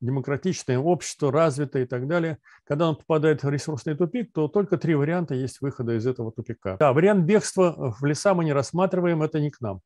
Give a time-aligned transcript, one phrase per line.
[0.00, 2.38] демократичное общество, развитое и так далее.
[2.64, 6.76] Когда он попадает в ресурсный тупик, то только три варианта есть выхода из этого тупика.
[6.76, 9.80] Да, вариант бегства в леса мы не рассматриваем, это не к нам.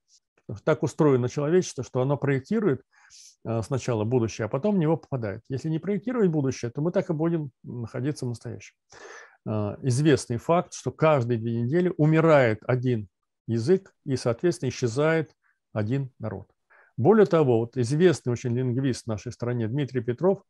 [0.64, 2.82] Так устроено человечество, что оно проектирует
[3.44, 5.42] э, сначала будущее, а потом в него попадает.
[5.48, 8.74] Если не проектировать будущее, то мы так и будем находиться в настоящем.
[9.47, 13.08] Э, известный факт, что каждые две недели умирает один
[13.47, 15.35] язык и, соответственно, исчезает
[15.72, 16.48] один народ.
[16.96, 20.42] Более того, вот известный очень лингвист в нашей стране Дмитрий Петров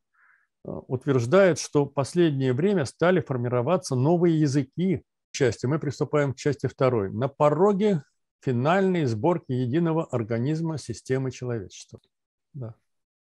[0.65, 5.03] э, утверждает, что в последнее время стали формироваться новые языки.
[5.33, 7.11] Части мы приступаем к части второй.
[7.13, 8.03] На пороге
[8.43, 12.01] финальной сборки единого организма системы человечества.
[12.53, 12.75] Да.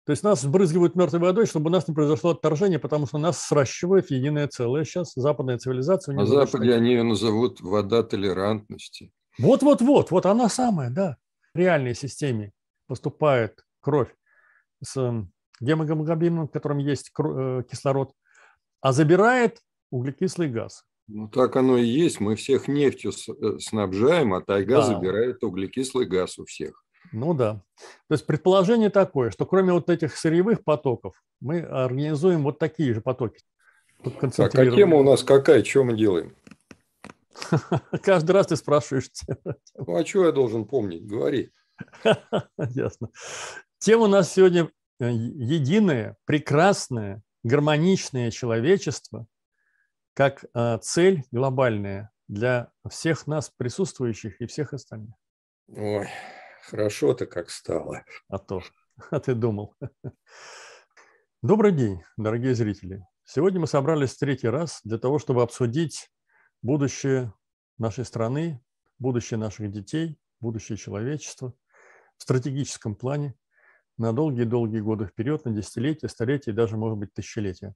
[0.06, 3.40] То есть нас сбрызгивают мертвой водой, чтобы у нас не произошло отторжение, потому что нас
[3.40, 4.84] сращивают в единое целое.
[4.84, 6.16] Сейчас западная цивилизация...
[6.16, 9.12] На Западе они ее назовут вода толерантности.
[9.38, 11.18] Вот-вот-вот, вот она самая, да.
[11.54, 12.54] В реальной системе
[12.90, 14.14] поступает кровь
[14.84, 15.26] с
[15.62, 18.14] гемоглобином, в котором есть э, кислород,
[18.82, 20.84] а забирает углекислый газ.
[21.08, 22.20] Ну, так оно и есть.
[22.20, 24.82] Мы всех нефтью э, снабжаем, а тайга да.
[24.82, 26.84] забирает углекислый газ у всех.
[27.12, 27.62] Ну да.
[28.08, 33.02] То есть предположение такое, что кроме вот этих сырьевых потоков мы организуем вот такие же
[33.02, 33.40] потоки.
[34.04, 35.64] Так, а тема у нас какая?
[35.64, 36.36] Что мы делаем?
[38.04, 39.10] Каждый раз ты спрашиваешь.
[39.76, 41.06] Ну, а что я должен помнить?
[41.06, 41.52] Говори.
[42.58, 43.10] Ясно.
[43.80, 49.28] Тема у нас сегодня э, единое, прекрасное, гармоничное человечество
[50.14, 55.16] как э, цель глобальная для всех нас присутствующих и всех остальных.
[55.68, 56.10] Ой,
[56.64, 58.04] хорошо-то как стало.
[58.28, 58.62] А то,
[59.12, 59.76] а ты думал.
[61.42, 63.06] Добрый день, дорогие зрители.
[63.24, 66.12] Сегодня мы собрались в третий раз для того, чтобы обсудить
[66.62, 67.34] будущее
[67.78, 68.62] нашей страны,
[68.98, 71.54] будущее наших детей, будущее человечества–
[72.20, 73.34] в стратегическом плане
[73.98, 77.74] на долгие-долгие годы вперед, на десятилетия, столетия и даже, может быть, тысячелетия.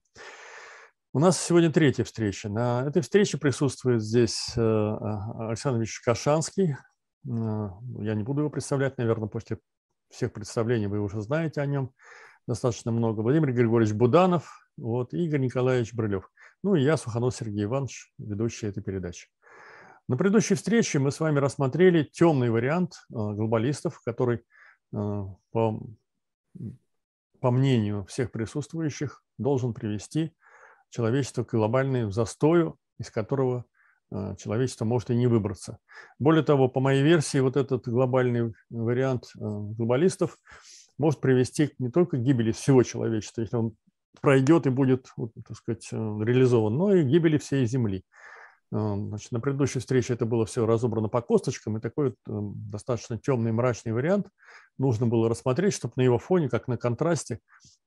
[1.12, 2.48] У нас сегодня третья встреча.
[2.48, 6.72] На этой встрече присутствует здесь э, Александр Ильич Кашанский.
[6.72, 7.68] Э,
[8.00, 9.58] я не буду его представлять, наверное, после
[10.10, 11.92] всех представлений вы уже знаете о нем
[12.46, 13.20] достаточно много.
[13.20, 16.30] Владимир Григорьевич Буданов, вот, Игорь Николаевич Брылев.
[16.62, 19.28] Ну и я, Суханов Сергей Иванович, ведущий этой передачи.
[20.06, 24.40] На предыдущей встрече мы с вами рассмотрели темный вариант э, глобалистов, который, э,
[24.92, 25.82] по,
[27.40, 30.34] по мнению всех присутствующих, должен привести
[30.90, 33.64] человечество к глобальному застою, из которого
[34.10, 35.78] э, человечество может и не выбраться.
[36.18, 40.38] Более того, по моей версии, вот этот глобальный вариант глобалистов
[40.98, 43.74] может привести не только к гибели всего человечества, если он
[44.20, 45.08] пройдет и будет,
[45.46, 48.04] так сказать, реализован, но и к гибели всей Земли.
[48.70, 53.18] Значит, на предыдущей встрече это было все разобрано по косточкам, и такой вот эм, достаточно
[53.18, 54.28] темный мрачный вариант
[54.78, 57.38] нужно было рассмотреть, чтобы на его фоне, как на контрасте,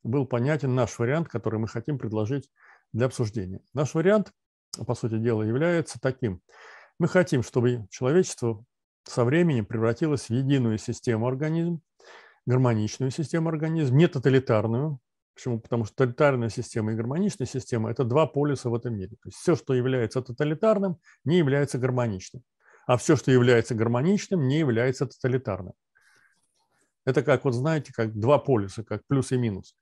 [0.04, 2.50] был понятен наш вариант, который мы хотим предложить
[2.94, 3.60] для обсуждения.
[3.74, 4.32] Наш вариант,
[4.86, 6.42] по сути дела, является таким.
[7.00, 8.64] Мы хотим, чтобы человечество
[9.04, 11.82] со временем превратилось в единую систему организм,
[12.46, 15.00] гармоничную систему организм, не тоталитарную,
[15.38, 15.60] Почему?
[15.60, 19.18] Потому что тоталитарная система и гармоничная система– это два полюса в этом мире.
[19.22, 22.42] То есть все, что является тоталитарным, не является гармоничным.
[22.88, 25.74] А все, что является гармоничным, не является тоталитарным.
[27.06, 29.76] Это как, вот знаете, как два полюса, как плюс и минус.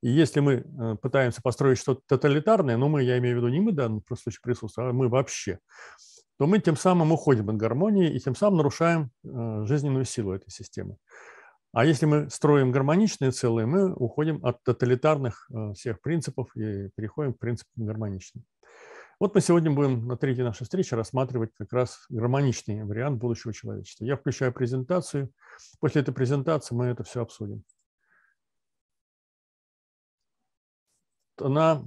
[0.00, 3.60] И если мы э, пытаемся построить что-то тоталитарное, ну мы, я имею в виду не
[3.60, 5.58] мы в данном случае присутствуем, а мы вообще,
[6.38, 10.48] то мы тем самым уходим от гармонии и тем самым нарушаем э, жизненную силу этой
[10.48, 10.96] системы.
[11.72, 17.32] А если мы строим гармоничные целые, мы уходим от тоталитарных э, всех принципов и переходим
[17.32, 18.44] к принципам гармоничным.
[19.18, 24.04] Вот мы сегодня будем на третьей нашей встрече рассматривать как раз гармоничный вариант будущего человечества.
[24.04, 25.30] Я включаю презентацию.
[25.80, 27.64] После этой презентации мы это все обсудим.
[31.38, 31.84] На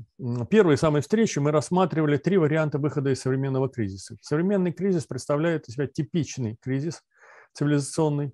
[0.49, 4.17] первой самой встрече мы рассматривали три варианта выхода из современного кризиса.
[4.21, 7.03] Современный кризис представляет из себя типичный кризис
[7.53, 8.33] цивилизационный,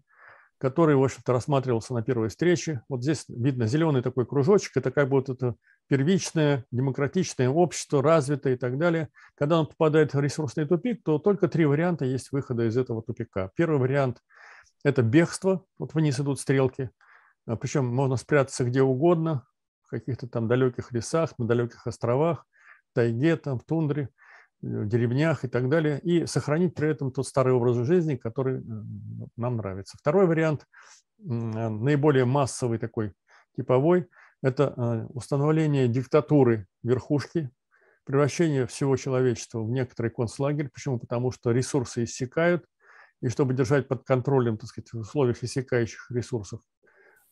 [0.61, 2.83] который, в общем-то, рассматривался на первой встрече.
[2.87, 5.55] Вот здесь видно зеленый такой кружочек, это как вот это
[5.87, 9.09] первичное демократичное общество, развитое и так далее.
[9.33, 13.49] Когда он попадает в ресурсный тупик, то только три варианта есть выхода из этого тупика.
[13.55, 14.19] Первый вариант–
[14.83, 16.91] это бегство, вот вниз идут стрелки,
[17.47, 19.47] а, причем можно спрятаться где угодно,
[19.81, 22.45] в каких-то там далеких лесах, на далеких островах,
[22.91, 24.09] в тайге, там, в тундре–
[24.61, 28.61] деревнях и так далее, и сохранить при этом тот старый образ жизни, который э,
[29.35, 29.97] нам нравится.
[29.97, 30.67] Второй вариант,
[31.19, 33.13] наиболее массовый такой,
[33.55, 34.07] типовой,
[34.43, 37.49] это э, установление диктатуры верхушки,
[38.05, 40.69] превращение всего человечества в некоторый концлагерь.
[40.69, 40.99] Почему?
[40.99, 42.65] Потому что ресурсы иссякают,
[43.21, 46.61] и чтобы держать под контролем, так сказать, в условиях иссякающих ресурсов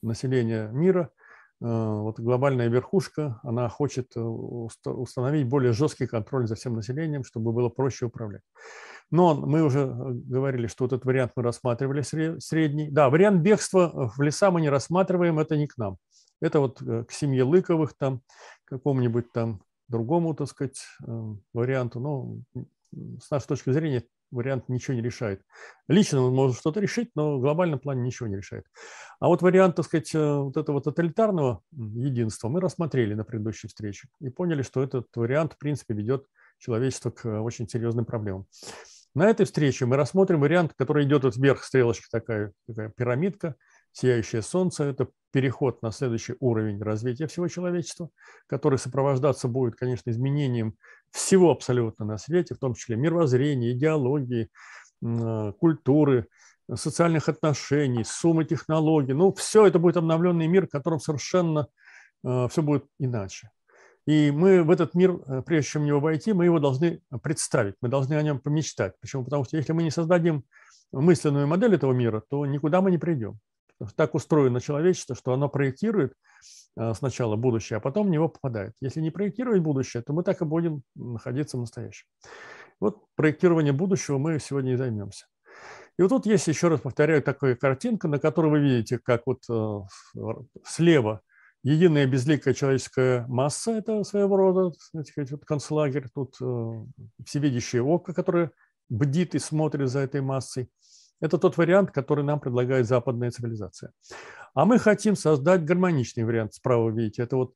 [0.02, 1.12] населения мира,
[1.62, 8.06] вот глобальная верхушка, она хочет установить более жесткий контроль за всем населением, чтобы было проще
[8.06, 8.44] управлять.
[9.12, 12.02] Но мы уже говорили, что вот этот вариант мы рассматривали
[12.40, 12.90] средний.
[12.90, 15.98] Да, вариант бегства в леса мы не рассматриваем, это не к нам.
[16.42, 18.22] Это вот к семье Лыковых, там,
[18.66, 20.82] какому-нибудь там другому, так сказать,
[21.54, 22.00] варианту.
[22.00, 22.38] Но
[23.20, 25.42] с нашей точки зрения вариант ничего не решает.
[25.88, 28.66] Лично он может что-то решить, но в глобальном плане ничего не решает.
[29.20, 34.08] А вот вариант, так сказать, э, вот этого тоталитарного единства мы рассмотрели на предыдущей встрече
[34.22, 36.26] и поняли, что этот вариант, в принципе, ведет
[36.58, 38.46] человечество к очень серьезным проблемам.
[39.16, 43.56] На этой встрече мы рассмотрим вариант, который идет вот вверх, стрелочка такая, такая пирамидка,
[43.92, 44.86] сияющее солнце.
[44.86, 48.10] Это переход на следующий уровень развития всего человечества,
[48.48, 50.76] который сопровождаться будет, конечно, изменением
[51.12, 54.50] всего абсолютно на свете, в том числе мировоззрения, идеологии,
[55.04, 56.28] а, культуры,
[56.74, 59.14] социальных отношений, суммы технологий.
[59.14, 61.68] Ну, все это будет обновленный мир, в котором совершенно
[62.24, 63.50] а, все будет иначе.
[64.06, 67.76] И мы в этот мир, э, прежде чем в него войти, мы его должны представить,
[67.80, 68.94] мы должны о нем помечтать.
[69.02, 69.24] Почему?
[69.24, 70.46] Потому что если мы не создадим
[70.92, 73.40] мысленную модель этого мира, то никуда мы не придем.
[73.96, 76.14] Так устроено человечество, что оно проектирует
[76.78, 78.74] э, сначала будущее, а потом в него попадает.
[78.82, 82.06] Если не проектировать будущее, то мы так и будем находиться в настоящем.
[82.80, 85.26] Вот проектирование будущего мы сегодня и займемся.
[85.98, 89.44] И вот тут есть, еще раз повторяю, такая картинка, на которой вы видите, как вот
[89.50, 89.82] э,
[90.66, 91.22] слева
[91.64, 94.72] единая безликая человеческая масса, это своего рода
[95.06, 96.86] сказать, вот концлагерь, тут э,
[97.26, 98.52] всевидящее око, которое
[98.90, 100.70] бдит и смотрит за этой массой.
[101.22, 103.92] Это тот вариант, который нам предлагает западная цивилизация.
[104.54, 106.54] А мы хотим создать гармоничный вариант.
[106.54, 107.54] Справа видите, это вот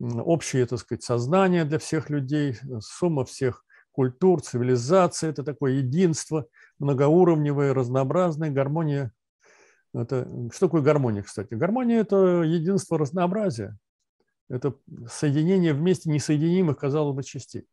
[0.00, 5.28] общее, так сказать, сознание для всех людей, сумма всех культур, цивилизаций.
[5.28, 6.46] Это такое единство,
[6.78, 9.12] многоуровневое, разнообразное, гармония.
[9.94, 11.54] Это, что такое гармония, кстати?
[11.54, 13.76] Гармония– это единство разнообразия.
[14.48, 14.74] Это
[15.08, 17.66] соединение вместе несоединимых, казалось бы, частей.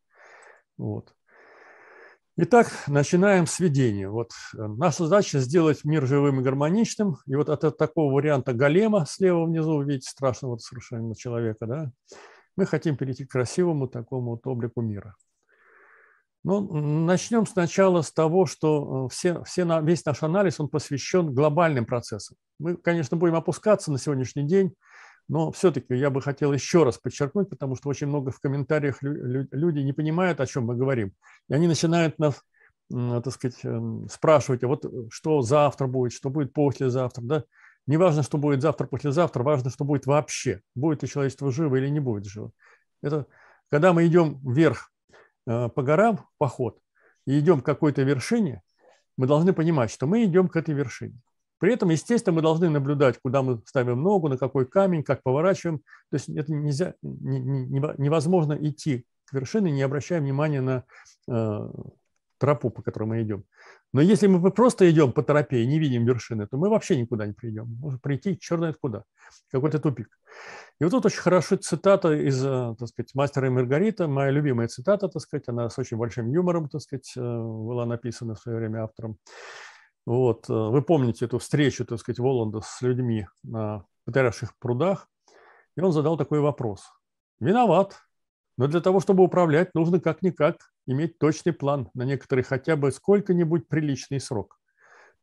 [0.77, 1.13] Вот.
[2.41, 4.09] Итак, начинаем с введения.
[4.09, 7.17] Вот э, наша задача сделать мир живым и гармоничным.
[7.25, 11.91] И вот от такого варианта голема слева внизу, вы видите, страшного совершенно человека, да,
[12.55, 15.17] мы хотим перейти к красивому такому вот облику мира.
[16.45, 21.85] Ну, начнем сначала с того, что э, все, все, весь наш анализ он посвящен глобальным
[21.85, 22.37] процессам.
[22.57, 24.73] Мы, конечно, будем опускаться на сегодняшний день
[25.29, 29.79] но все-таки я бы хотел еще раз подчеркнуть, потому что очень много в комментариях люди
[29.79, 31.13] не понимают, о чем мы говорим.
[31.47, 32.41] И они начинают нас,
[32.89, 37.21] так сказать, эм, спрашивать, а вот э, что завтра будет, что будет послезавтра.
[37.21, 37.43] Да?
[37.85, 40.61] Не важно, что будет завтра, послезавтра, важно, что будет вообще.
[40.73, 42.51] Будет ли человечество живо или не будет живо.
[43.03, 43.27] Это
[43.69, 44.91] когда мы идем вверх
[45.45, 46.79] э, по горам, поход,
[47.27, 48.63] и идем к какой-то вершине,
[49.15, 51.19] мы должны понимать, что мы идем к этой вершине.
[51.59, 55.79] При этом, естественно, мы должны наблюдать, куда мы ставим ногу, на какой камень, как поворачиваем.
[56.09, 60.83] То есть это нельзя, невозможно идти к вершине, не обращая внимания на
[61.27, 61.69] э,
[62.39, 63.43] тропу, по которой мы идем.
[63.91, 67.25] Но если мы просто идем по тропе и не видим вершины, то мы вообще никуда
[67.25, 67.67] не придем.
[67.79, 69.03] Можно прийти черт знает куда,
[69.51, 70.09] какой-то тупик.
[70.79, 74.67] И вот тут очень хорошо цитата из, э, так сказать, «Мастера и Маргарита», моя любимая
[74.67, 78.59] цитата, так сказать, она с очень большим юмором, так сказать, э, была написана в свое
[78.59, 79.17] время автором.
[80.05, 85.07] Вот, э, вы помните эту встречу, так сказать, Воланда с людьми на потерявших прудах,
[85.75, 86.83] и он задал такой вопрос.
[87.39, 87.99] Виноват,
[88.57, 93.67] но для того, чтобы управлять, нужно как-никак иметь точный план на некоторый хотя бы сколько-нибудь
[93.67, 94.59] приличный срок.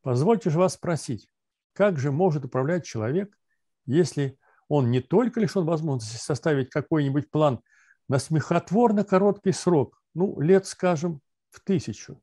[0.03, 1.29] Позвольте же вас спросить,
[1.73, 3.37] как же может управлять человек,
[3.85, 7.61] если он не только лишен возможности составить какой-нибудь план
[8.09, 12.23] на смехотворно короткий срок, ну, лет, скажем, в тысячу,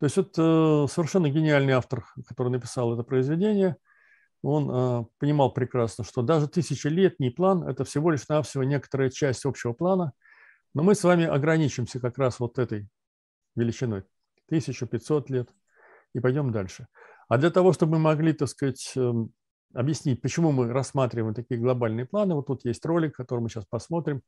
[0.00, 3.76] то есть это совершенно гениальный автор, который написал это произведение.
[4.42, 9.72] Он э, понимал прекрасно, что даже тысячелетний план– это всего лишь навсего некоторая часть общего
[9.72, 10.12] плана,
[10.74, 12.88] но мы с вами ограничимся как раз вот этой
[13.56, 14.04] величиной–
[14.48, 15.48] 1500 лет,
[16.14, 16.86] и пойдем дальше.
[17.28, 19.30] А для того, чтобы мы могли, так сказать, эм,
[19.74, 24.22] объяснить, почему мы рассматриваем такие глобальные планы, вот тут есть ролик, который мы сейчас посмотрим,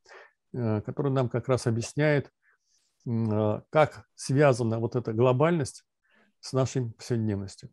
[0.53, 2.31] э, который нам как раз объясняет,
[3.05, 5.85] как связана вот эта глобальность
[6.41, 7.71] с нашей повседневностью.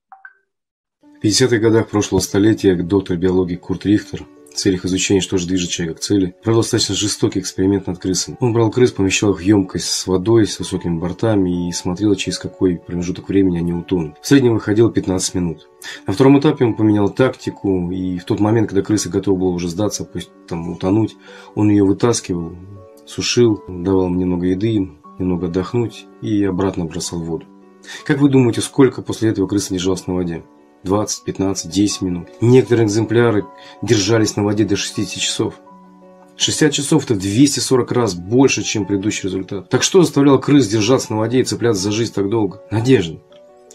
[1.01, 5.69] В 50-х годах прошлого столетия доктор биологии Курт Рихтер в целях изучения, что же движет
[5.69, 8.37] человека к цели, провел достаточно жестокий эксперимент над крысами.
[8.39, 12.39] Он брал крыс, помещал их в емкость с водой, с высокими бортами и смотрел, через
[12.39, 14.17] какой промежуток времени они утонут.
[14.19, 15.69] В среднем выходил 15 минут.
[16.07, 19.69] На втором этапе он поменял тактику, и в тот момент, когда крыса готова была уже
[19.69, 21.15] сдаться, пусть там утонуть,
[21.53, 22.55] он ее вытаскивал,
[23.05, 27.45] сушил, давал немного еды, немного отдохнуть и обратно бросал воду.
[28.05, 30.43] Как вы думаете, сколько после этого крыса держалась на воде?
[30.83, 32.27] 20, 15, 10 минут.
[32.41, 33.45] Некоторые экземпляры
[33.81, 35.55] держались на воде до 60 часов.
[36.37, 39.69] 60 часов это 240 раз больше, чем предыдущий результат.
[39.69, 42.61] Так что заставлял крыс держаться на воде и цепляться за жизнь так долго?
[42.69, 43.19] Надежда.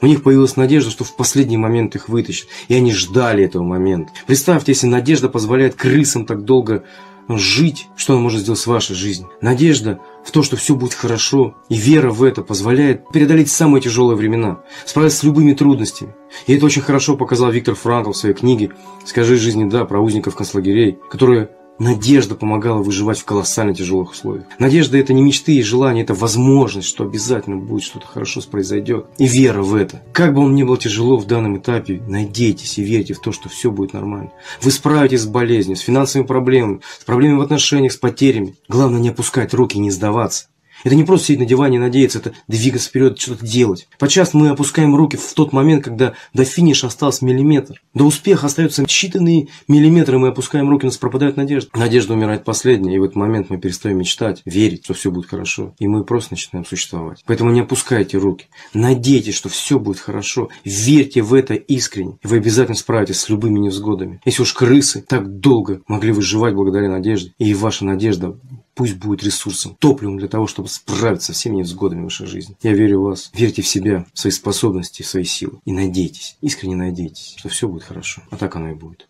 [0.01, 2.49] У них появилась надежда, что в последний момент их вытащат.
[2.69, 4.13] И они ждали этого момента.
[4.27, 6.85] Представьте, если надежда позволяет крысам так долго
[7.29, 9.31] жить, что она может сделать с вашей жизнью.
[9.41, 14.17] Надежда в то, что все будет хорошо, и вера в это позволяет преодолеть самые тяжелые
[14.17, 16.15] времена, справиться с любыми трудностями.
[16.47, 18.71] И это очень хорошо показал Виктор Франкл в своей книге
[19.05, 21.51] «Скажи жизни да» про узников концлагерей, которые
[21.83, 24.45] Надежда помогала выживать в колоссально тяжелых условиях.
[24.61, 29.07] Надежда– это не мечты и желания, это возможность, что обязательно будет что-то хорошо произойдет.
[29.19, 30.01] И вера в это.
[30.13, 33.49] Как бы вам ни было тяжело в данном этапе, надейтесь и верьте в то, что
[33.49, 34.31] все будет нормально.
[34.61, 38.55] Вы справитесь с болезнью, с финансовыми проблемами, с проблемами в отношениях, с потерями.
[38.69, 40.47] Главное не опускать руки и не сдаваться.
[40.85, 43.89] Это не просто сидеть на диване и надеяться, это двигаться вперед, что-то делать.
[43.99, 47.81] Подчас мы опускаем руки в тот момент, когда до финиша остался миллиметр.
[47.95, 51.71] До успеха остаются считанные миллиметры, мы опускаем руки, у нас пропадает надежда.
[51.75, 55.75] Надежда умирает последняя, и в этот момент мы перестаем мечтать, верить, что все будет хорошо.
[55.79, 57.23] И мы просто начинаем существовать.
[57.27, 58.47] Поэтому не опускайте руки.
[58.75, 60.49] Надейтесь, что все будет хорошо.
[60.65, 62.19] Верьте в это искренне.
[62.23, 64.21] И вы обязательно справитесь с любыми невзгодами.
[64.25, 68.37] Если уж крысы так долго могли выживать благодаря надежде, и ваша надежда
[68.75, 72.57] Пусть будет ресурсом, топливом для того, чтобы справиться со всеми невзгодами вашей жизни.
[72.63, 73.31] Я верю в вас.
[73.35, 75.61] Верьте в себя, в свои способности, в свои силы.
[75.65, 78.23] И надейтесь, искренне надейтесь, что все будет хорошо.
[78.31, 79.09] А так оно и будет.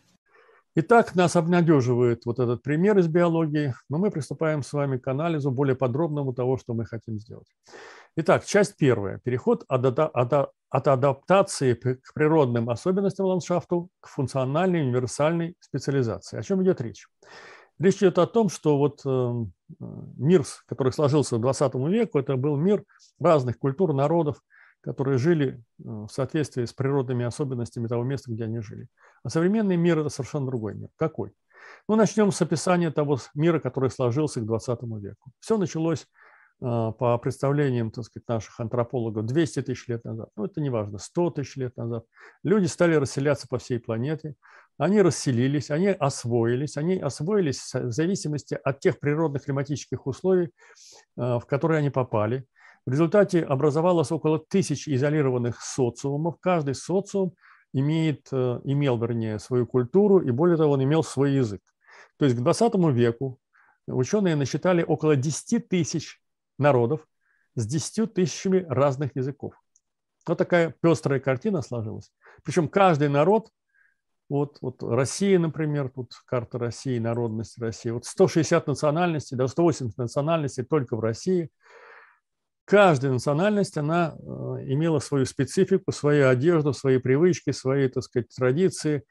[0.75, 5.51] Итак, нас обнадеживает вот этот пример из биологии, но мы приступаем с вами к анализу
[5.51, 7.47] более подробному того, что мы хотим сделать.
[8.17, 9.19] Итак, часть первая.
[9.19, 10.33] Переход от, от,
[10.71, 16.39] от адаптации к природным особенностям ландшафту к функциональной универсальной специализации.
[16.39, 17.07] О чем идет речь?
[17.83, 19.45] Речь идет о том, что вот э,
[20.17, 22.85] мир, который сложился в 20 веку, это был мир
[23.19, 24.41] разных культур, народов,
[24.83, 28.87] которые жили э, в соответствии с природными особенностями того места, где они жили.
[29.25, 30.91] А современный мир– это совершенно другой мир.
[30.95, 31.33] Какой?
[31.89, 35.33] Ну, начнем с описания того мира, который сложился к 20 веку.
[35.41, 36.07] Все началось э,
[36.61, 40.29] по представлениям, так сказать, наших антропологов 200 тысяч лет назад.
[40.37, 42.05] Ну, это не важно, 100 тысяч лет назад.
[42.45, 44.37] Люди стали расселяться по всей планете–
[44.79, 50.51] они расселились, они освоились, они освоились в зависимости от тех природных климатических условий, э,
[51.17, 52.45] в которые они попали.
[52.85, 56.37] В результате образовалось около тысяч изолированных социумов.
[56.41, 57.35] Каждый социум
[57.73, 61.63] имеет, э, имел, вернее, свою культуру, и более того, он имел свой язык.
[62.19, 63.39] То есть к 20 веку
[63.87, 66.21] ученые насчитали около 10 тысяч
[66.59, 67.07] народов
[67.55, 69.55] с 10 тысячами разных языков.
[70.27, 72.13] Вот такая пестрая картина сложилась.
[72.45, 73.51] Причем каждый народ
[74.29, 77.91] вот, вот Россия, например, тут карта России, народность России.
[77.91, 81.51] Вот 160 национальностей, да 180 национальностей только в России.
[82.65, 84.23] Каждая национальность, она э,
[84.73, 89.03] имела свою специфику, свою одежду, свои привычки, свои, так сказать, традиции,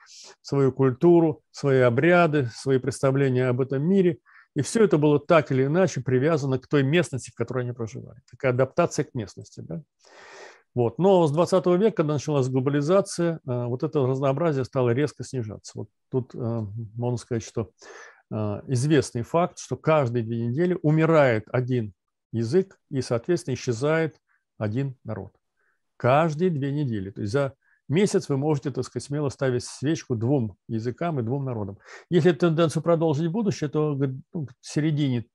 [0.42, 4.18] свою культуру, свои обряды, свои представления об этом мире.
[4.56, 8.20] И все это было так или иначе привязано к той местности, в которой они проживали.
[8.30, 9.62] Такая адаптация к местности.
[9.62, 9.82] Да?
[10.74, 11.00] Вот.
[11.00, 15.74] Но с 20 века, когда началась глобализация, э, вот это разнообразие стало резко снижаться.
[15.76, 16.38] Вот тут э,
[16.96, 17.72] можно сказать, что
[18.32, 18.36] э,
[18.68, 21.94] известный факт, что каждые две недели умирает один
[22.32, 24.18] язык и, соответственно, исчезает
[24.58, 25.34] один народ.
[25.98, 27.12] Каждые две недели.
[27.12, 27.54] То есть за
[27.90, 31.80] месяц вы можете, так сказать, смело ставить свечку двум языкам и двум народам.
[32.10, 33.94] Если тенденцию продолжить в будущее, то
[34.34, 35.26] ну, к середине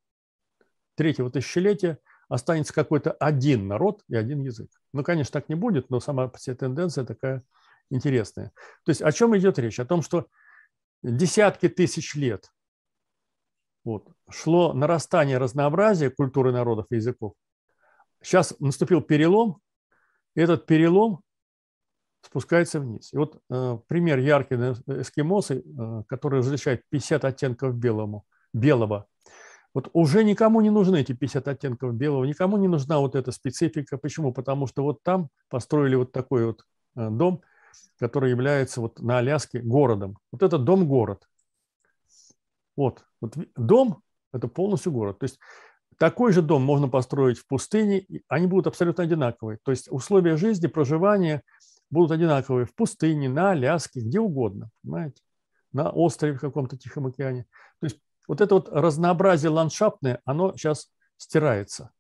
[0.95, 4.71] третьего тысячелетия останется какой-то один народ и один язык.
[4.93, 7.43] Ну, конечно, так не будет, но сама по себе тенденция такая
[7.91, 8.53] интересная.
[8.85, 9.79] То есть о чем идет речь?
[9.79, 10.27] О том, что
[11.03, 12.51] десятки тысяч лет
[13.85, 17.35] вот, шло нарастание разнообразия культуры народов и языков.
[18.21, 19.61] Сейчас наступил перелом,
[20.35, 21.21] и этот перелом
[22.23, 23.13] спускается вниз.
[23.13, 29.07] И вот э, пример яркий эскимосы, э, которые различают 50 оттенков белому, белого
[29.77, 33.99] вот уже никому не нужны эти 50 оттенков белого, никому не нужна вот эта специфика.
[33.99, 34.33] Почему?
[34.33, 36.65] Потому что вот там построили вот такой вот
[36.97, 37.43] э, дом,
[37.99, 40.17] который является вот на Аляске городом.
[40.33, 41.29] Вот это дом-город.
[42.75, 44.03] Вот, вот дом–
[44.33, 45.19] это полностью город.
[45.19, 45.39] То есть
[45.99, 49.59] такой же дом можно построить в пустыне, и они будут абсолютно одинаковые.
[49.63, 51.43] То есть условия жизни, проживания
[51.91, 55.21] будут одинаковые в пустыне, на Аляске, где угодно, понимаете?
[55.73, 57.45] На острове в каком-то Тихом океане.
[57.79, 61.91] То есть вот это вот разнообразие ландшафтное, оно сейчас стирается.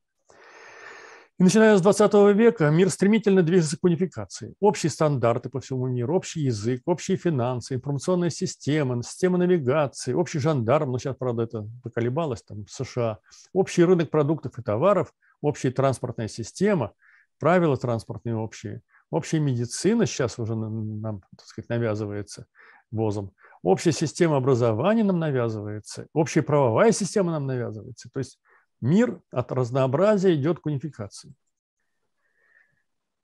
[1.38, 4.54] И начиная с 20 века мир стремительно движется к унификации.
[4.58, 10.92] Общие стандарты по всему миру, общий язык, общие финансы, информационная система, система навигации, общий жандарм,
[10.92, 13.18] ну сейчас, правда, это поколебалось, там, в США,
[13.52, 16.94] общий рынок продуктов и товаров, общая транспортная система,
[17.38, 18.80] правила транспортные общие,
[19.10, 22.46] общая медицина сейчас уже нам, так сказать, навязывается
[22.90, 23.32] ВОЗом,
[23.66, 28.08] общая система образования нам навязывается, общая правовая система нам навязывается.
[28.12, 28.38] То есть
[28.80, 31.30] мир от разнообразия идет к унификации.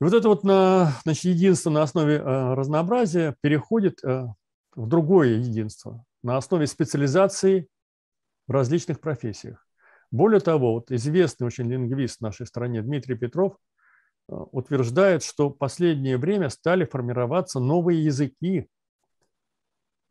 [0.00, 4.26] И вот это вот на, значит, единство на основе э, разнообразия переходит э,
[4.74, 7.68] в другое единство, на основе специализации
[8.48, 9.64] в различных профессиях.
[10.10, 13.52] Более того, вот известный очень лингвист в нашей стране Дмитрий Петров
[14.28, 18.66] э, утверждает, что в последнее время стали формироваться новые языки.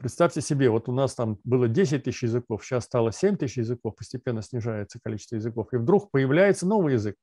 [0.02, 3.96] Представьте себе, вот у нас там было 10 тысяч языков, сейчас стало 7 тысяч языков,
[3.96, 7.16] постепенно снижается количество языков, и вдруг появляется новый язык,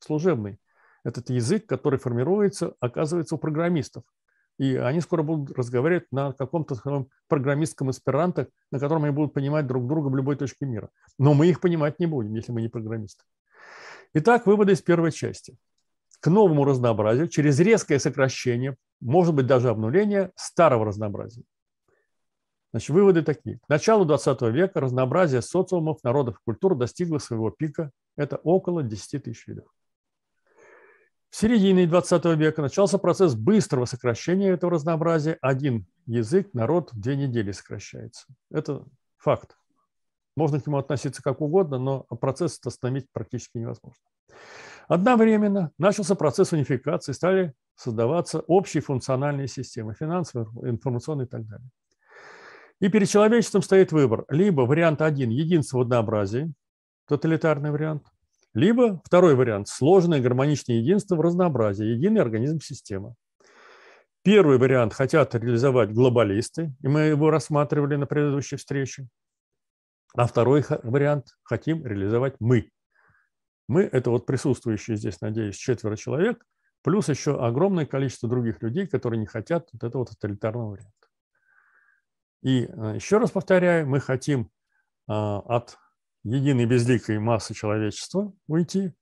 [0.00, 0.58] служебный.
[1.04, 4.02] Этот язык, который формируется, оказывается у программистов
[4.58, 9.86] и они скоро будут разговаривать на каком-то программистском эсперанто, на котором они будут понимать друг
[9.86, 10.88] друга в любой точке мира.
[11.18, 13.22] Но мы их понимать не будем, если мы не программисты.
[14.14, 15.56] Итак, выводы из первой части.
[16.20, 21.44] К новому разнообразию через резкое сокращение, может быть даже обнуление старого разнообразия.
[22.72, 23.58] Значит, выводы такие.
[23.58, 27.90] К началу 20 века разнообразие социумов, народов и культур достигло своего пика.
[28.16, 29.66] Это около 10 тысяч видов.
[31.30, 35.38] В середине 20 века начался процесс быстрого сокращения этого разнообразия.
[35.42, 38.26] Один язык, народ в две недели сокращается.
[38.50, 38.84] Это
[39.16, 39.56] факт.
[40.36, 44.02] Можно к нему относиться как угодно, но процесс остановить практически невозможно.
[44.88, 51.68] Одновременно начался процесс унификации, стали создаваться общие функциональные системы, финансовые, информационные и так далее.
[52.80, 54.24] И перед человечеством стоит выбор.
[54.28, 56.52] Либо вариант один– единство в однообразии,
[57.06, 58.06] тоталитарный вариант,
[58.52, 63.14] либо второй вариант– сложное гармоничное единство в разнообразии, единый организм система.
[64.22, 69.08] Первый вариант хотят реализовать глобалисты, и мы его рассматривали на предыдущей встрече.
[70.14, 72.70] А второй вариант хотим реализовать мы.
[73.68, 76.44] Мы– это вот присутствующие здесь, надеюсь, четверо человек,
[76.82, 80.95] плюс еще огромное количество других людей, которые не хотят вот этого тоталитарного варианта.
[82.46, 84.52] И э, еще раз повторяю, мы хотим
[85.08, 85.78] а, от
[86.22, 88.94] единой безликой массы человечества уйти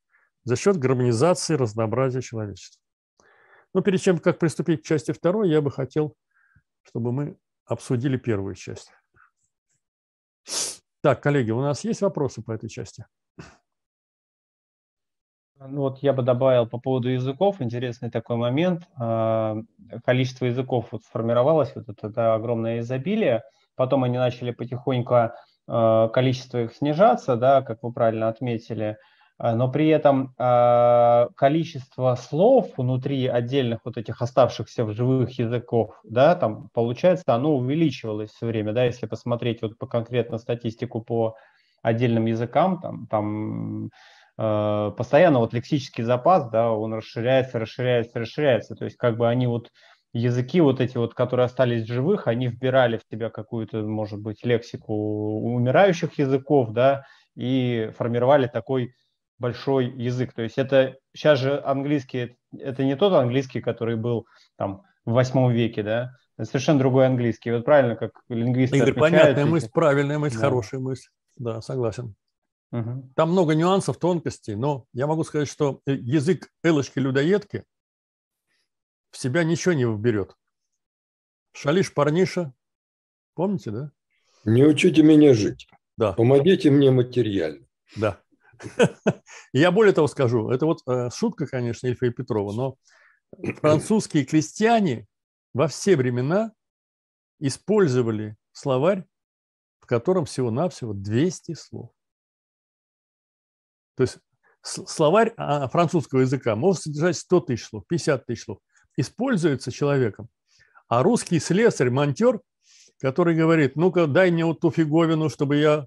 [0.45, 2.81] за счет гармонизации разнообразия человечества.
[3.75, 6.17] Но перед чем как приступить к части второй, я бы хотел,
[6.85, 8.91] чтобы мы обсудили первую часть.
[11.03, 13.05] Так, коллеги, у нас есть вопросы по этой части?
[15.67, 18.83] Ну вот я бы добавил по поводу языков интересный такой момент.
[18.97, 19.57] А,
[20.05, 23.43] количество языков вот сформировалось, вот это, это огромное изобилие.
[23.77, 25.31] Потом они начали потихоньку
[25.67, 28.99] Э, количество их снижаться, да, как вы правильно отметили,
[29.39, 30.35] э, но при этом
[31.37, 38.31] количество слов внутри отдельных вот этих оставшихся в живых языков, да, там получается, оно увеличивалось
[38.31, 41.37] все время, да, если посмотреть вот по конкретно статистику по
[41.83, 43.91] отдельным языкам, там, там
[44.37, 49.71] постоянно вот лексический запас, да, он расширяется, расширяется, расширяется, то есть как бы они вот
[50.13, 54.95] языки вот эти вот, которые остались живых, они вбирали в себя какую-то, может быть, лексику
[54.95, 57.05] умирающих языков, да,
[57.37, 58.95] и формировали такой
[59.39, 60.33] большой язык.
[60.33, 65.53] То есть это сейчас же английский, это не тот английский, который был там в восьмом
[65.53, 67.53] веке, да, это совершенно другой английский.
[67.53, 70.43] Вот правильно, как лингвисты Игорь, понятная мысль, правильная мысль, да.
[70.43, 71.09] хорошая мысль.
[71.37, 72.15] Да, согласен.
[72.75, 73.13] Угу.
[73.15, 77.65] Там много нюансов, тонкостей, но я могу сказать, что язык Элочки-людоедки
[79.13, 80.37] в себя ничего не вберет.
[81.53, 82.53] Шалиш парниша,
[83.35, 83.93] помните, да?
[84.45, 85.69] Не учите меня жить.
[85.97, 86.15] Да.
[86.15, 87.65] Помогите мне материально.
[87.95, 88.21] Да.
[89.53, 92.77] Я более того скажу, это вот э, шутка, конечно, Ильфа и Петрова, но
[93.61, 95.07] французские крестьяне
[95.53, 96.53] во все времена
[97.39, 99.07] использовали словарь,
[99.79, 101.93] в котором всего-навсего 200 слов.
[103.97, 104.19] То есть
[104.63, 108.59] словарь а, французского языка может содержать 100 тысяч слов, 50 тысяч слов
[108.97, 110.29] используется человеком.
[110.89, 112.41] А русский слесарь, монтер,
[113.01, 115.87] который говорит, ну-ка дай мне вот ту фиговину, чтобы я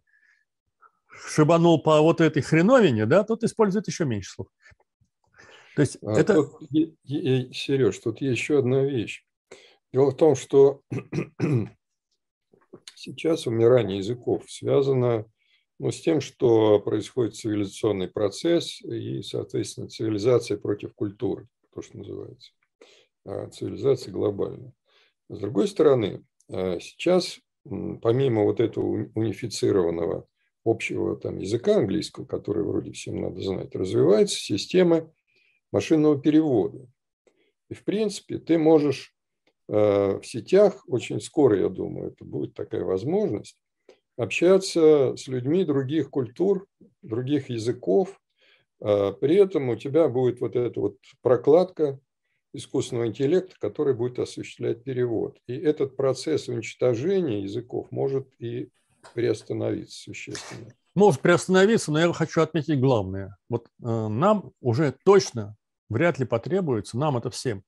[1.28, 4.48] шибанул по вот этой хреновине, да, тот использует еще меньше слов.
[5.76, 6.34] То есть а это...
[6.34, 6.70] Тут,
[7.06, 9.24] Сереж, тут есть еще одна вещь.
[9.94, 10.82] Дело в том, что
[12.96, 15.26] сейчас умирание языков связано
[15.80, 22.52] ну, с тем, что происходит цивилизационный процесс и, соответственно, цивилизация против культуры, то, что называется.
[23.26, 24.72] А, цивилизации глобальной.
[25.30, 30.28] С другой стороны, а, сейчас, помимо вот этого унифицированного
[30.66, 35.14] общего там, языка английского, который вроде всем надо знать, развивается система
[35.72, 36.88] машинного перевода.
[37.70, 39.14] И, в принципе, ты можешь
[39.70, 43.60] а, в сетях, очень скоро, я думаю, это будет такая возможность,
[44.18, 46.68] общаться с людьми других культур,
[47.02, 48.20] других языков.
[48.80, 52.00] При этом у тебя будет вот эта вот прокладка
[52.54, 55.38] искусственного интеллекта, который будет осуществлять перевод.
[55.48, 58.70] И этот процесс уничтожения языков может и
[59.14, 60.74] приостановиться существенно.
[60.96, 63.38] Может приостановиться, но я хочу отметить главное.
[63.50, 65.56] Вот э, нам уже точно
[65.90, 67.64] вряд ли потребуется, нам это всем,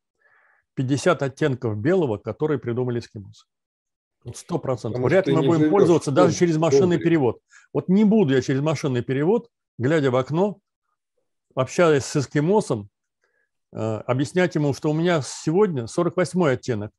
[0.73, 3.45] 50 оттенков белого, которые придумали эскимосы.
[4.33, 5.01] Сто процентов.
[5.01, 7.05] Вряд ли мы будем пользоваться даже через машинный добре.
[7.05, 7.39] перевод.
[7.73, 10.59] Вот не буду я через машинный перевод, глядя в окно,
[11.55, 12.89] общаясь с эскимосом,
[13.71, 16.91] э, объяснять ему, что у меня сегодня 48 оттенок,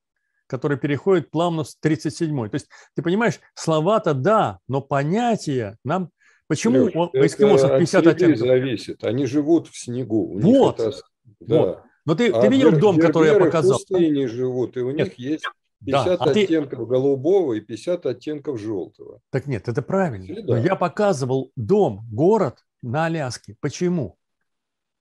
[0.46, 2.48] который переходит плавно в 37.
[2.48, 6.10] То есть, ты понимаешь, слова-то да, но понятия нам...
[6.48, 8.38] Почему Леш, у эскимосов 50 от оттенков?
[8.38, 9.04] зависит.
[9.04, 10.34] Они живут в снегу.
[10.34, 10.80] У вот.
[10.80, 10.96] Это...
[11.38, 11.58] Да.
[11.58, 11.82] вот.
[12.06, 13.78] Но ты, а ты видел дом, который я показал?
[13.78, 15.08] в пустыне живут, и у Нет.
[15.08, 15.44] них есть
[15.84, 16.86] 50 да, а оттенков ты...
[16.86, 19.20] голубого и 50 оттенков желтого.
[19.30, 20.42] Так нет, это правильно.
[20.44, 23.56] Но я показывал дом, город на Аляске.
[23.60, 24.18] Почему?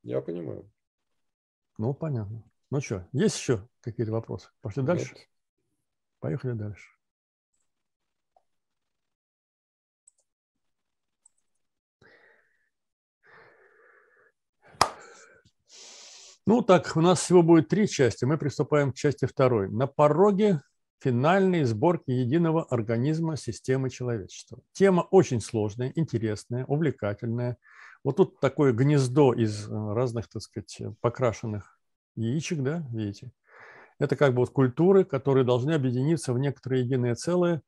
[0.03, 0.69] Я понимаю.
[1.77, 2.43] Ну, понятно.
[2.71, 4.49] Ну что, есть еще какие-то вопросы?
[4.61, 5.13] Пошли дальше?
[5.15, 5.27] Нет.
[6.19, 6.87] Поехали дальше.
[16.49, 18.25] Ну так, у нас всего будет три части.
[18.25, 19.69] Мы приступаем к части второй.
[19.69, 20.63] На пороге
[20.99, 24.57] финальной сборки единого организма системы человечества.
[24.71, 27.57] Тема очень сложная, интересная, увлекательная.
[28.03, 31.79] Вот тут такое гнездо из э, разных, так сказать, покрашенных
[32.15, 33.31] яичек, да, видите?
[33.99, 37.61] Это как бы вот культуры, которые должны объединиться в некоторые единое целое.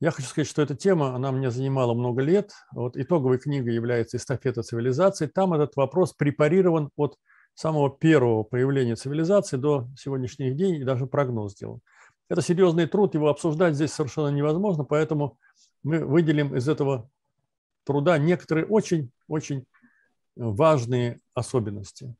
[0.00, 2.52] Я хочу сказать, что эта тема, она меня занимала много лет.
[2.72, 5.26] Вот итоговой книгой является «Эстафета цивилизации».
[5.26, 7.18] Там этот вопрос препарирован от
[7.54, 11.80] самого первого появления цивилизации до сегодняшних дней, и даже прогноз сделан.
[12.28, 15.38] Это серьезный труд, его обсуждать здесь совершенно невозможно, поэтому
[15.82, 17.08] мы выделим из этого
[17.84, 19.66] труда некоторые очень-очень
[20.36, 22.14] важные особенности.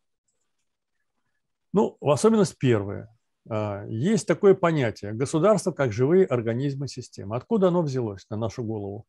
[1.73, 3.15] Ну, особенность первая.
[3.49, 7.37] А, есть такое понятие– государство как живые организмы системы.
[7.37, 9.07] Откуда оно взялось на нашу голову?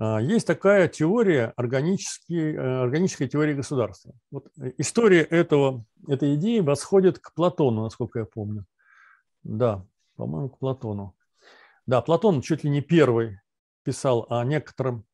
[0.00, 4.14] А, есть такая теория, э, органической теории государства.
[4.30, 8.64] Вот история этого, этой идеи восходит к Платону, насколько я помню.
[9.42, 9.84] Да,
[10.16, 11.14] по-моему, к Платону.
[11.86, 13.40] Да, Платон чуть ли не первый
[13.82, 15.04] писал о некотором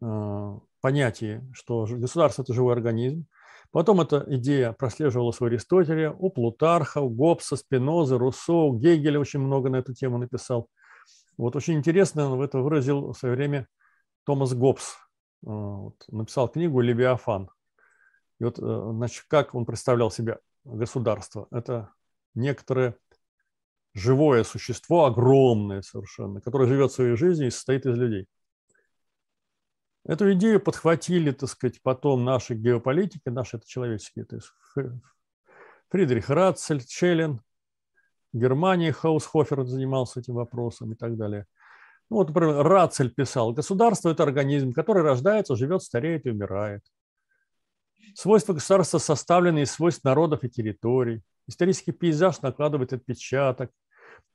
[0.00, 3.26] э, понятии, что государство– это живой организм.
[3.72, 9.70] Потом эта идея прослеживалась у Аристотеля, у Плутарха, у Гоббса, Спинозы, Руссо, Гегеля очень много
[9.70, 10.68] на эту тему написал.
[11.36, 13.66] Вот очень интересно он это выразил в свое время
[14.24, 14.96] Томас Гоббс.
[15.42, 17.50] Э, вот, написал книгу «Левиафан».
[18.38, 21.48] И вот, э, значит, как он представлял себе государство?
[21.50, 21.92] Это
[22.34, 22.96] некоторое
[23.94, 28.26] живое существо, огромное совершенно, которое живет своей жизнью и состоит из людей.
[30.04, 34.50] Эту идею подхватили, так сказать, потом наши геополитики, наши это человеческие, то есть
[35.90, 37.42] Фридрих Ратцель, Челлен,
[38.32, 41.46] Германия, Хаусхофер занимался этим вопросом и так далее.
[42.10, 46.82] Ну, вот, например, Рацель писал, государство– это организм, который рождается, живет, стареет и умирает.
[48.16, 51.22] Свойства государства составлены из свойств народов и территорий.
[51.46, 53.70] Исторический пейзаж накладывает отпечаток.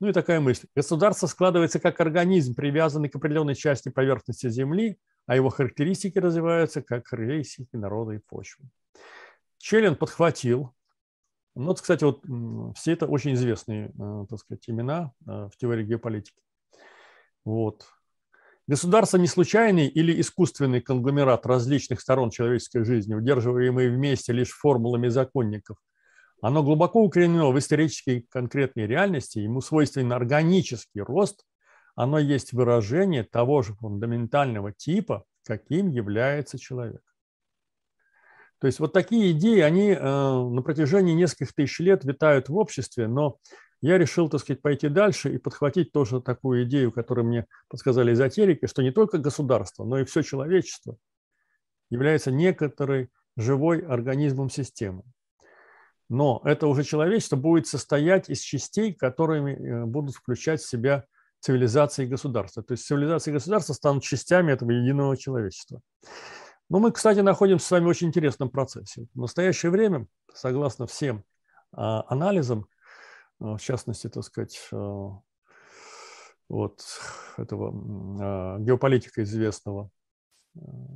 [0.00, 0.66] Ну и такая мысль.
[0.74, 7.06] Государство складывается как организм, привязанный к определенной части поверхности Земли, а его характеристики развиваются как
[7.06, 8.64] характеристики народа и почвы.
[9.58, 10.74] Челлен подхватил.
[11.54, 12.22] Ну, вот, кстати, вот
[12.76, 16.45] все это очень известные, э, так сказать, имена э, в теории геополитики.
[17.46, 17.86] Вот.
[18.66, 25.78] Государство не случайный или искусственный конгломерат различных сторон человеческой жизни, удерживаемый вместе лишь формулами законников.
[26.42, 31.46] Оно глубоко укоренено в исторической конкретной реальности, ему свойственен органический рост–
[31.96, 37.00] оно есть выражение того же фундаментального типа, каким является человек.
[38.58, 43.08] То есть вот такие идеи, они э, на протяжении нескольких тысяч лет витают в обществе,
[43.08, 43.38] но
[43.80, 48.66] я решил, так сказать, пойти дальше и подхватить тоже такую идею, которую мне подсказали эзотерики,
[48.66, 50.96] что не только государство, но и все человечество
[51.90, 55.02] является некоторой живой организмом системы.
[56.08, 61.04] Но это уже человечество будет состоять из частей, которыми э, будут включать в себя
[61.40, 62.62] цивилизации и государства.
[62.62, 65.80] То есть цивилизация и государство станут частями этого единого человечества.
[66.68, 69.06] Но мы, кстати, находимся с вами в очень интересном процессе.
[69.14, 71.24] В настоящее время, согласно всем
[71.72, 72.66] а, анализам,
[73.38, 75.20] в частности, так сказать, а,
[76.48, 76.80] вот
[77.36, 79.90] этого геополитика известного,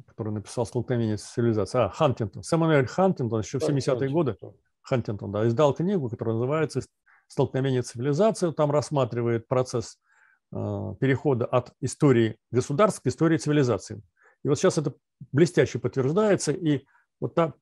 [0.07, 4.37] который написал «Столкновение с цивилизацией», а, Хантингтон, Сэмюэль Хантингтон, еще в 70-е годы,
[4.83, 6.81] Хантингтон, да, издал книгу, которая называется
[7.27, 8.53] «Столкновение цивилизации».
[8.53, 9.99] Там рассматривает процесс
[10.53, 14.03] Э, перехода от истории государств к истории цивилизации.
[14.43, 14.95] И вот сейчас это
[15.31, 16.85] блестяще подтверждается, и
[17.21, 17.55] вот та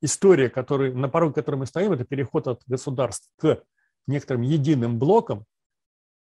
[0.00, 3.62] история, который, на пороге которой мы стоим, это переход от государств к
[4.06, 5.44] некоторым единым блокам,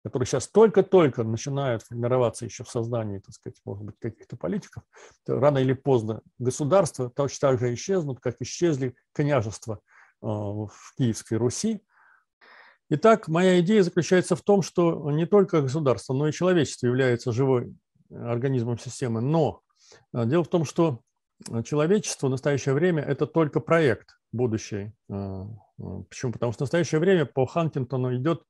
[0.02, 4.82] которые сейчас только-только начинают формироваться еще в сознании, так сказать, может быть, каких-то политиков,
[5.26, 9.80] рано или поздно государства точно так же исчезнут, как исчезли княжества
[10.22, 11.82] э, в Киевской Руси.
[12.88, 17.74] Итак, моя идея заключается в том, что не только государство, но и человечество является живой
[18.10, 19.20] организмом системы.
[19.20, 19.60] Но
[20.14, 21.00] э, дело в том, что
[21.64, 24.92] человечество в настоящее время– это только проект будущий.
[26.08, 26.32] Почему?
[26.32, 28.42] Потому что в настоящее время по Хантингтону идет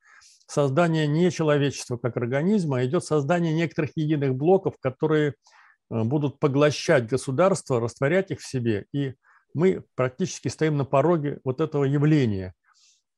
[0.46, 5.34] создание не человечества как организма, а идет создание некоторых единых блоков, которые
[5.90, 8.86] э, будут поглощать государства, растворять их в себе.
[8.92, 9.14] И
[9.54, 12.54] мы практически стоим на пороге вот этого явления.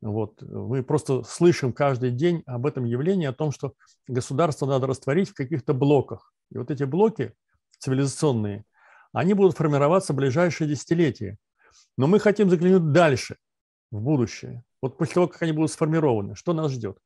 [0.02, 0.42] Вот.
[0.42, 3.74] Мы просто слышим каждый день об этом явлении, о том, что
[4.08, 6.34] государство надо растворить в каких-то блоках.
[6.50, 7.32] И вот эти блоки
[7.78, 8.64] цивилизационные,
[9.12, 11.38] они будут формироваться в ближайшие десятилетия.
[11.96, 13.36] Но мы хотим заглянуть дальше,
[13.92, 14.64] в будущее.
[14.80, 16.98] Вот после того, как они будут сформированы, что нас ждет?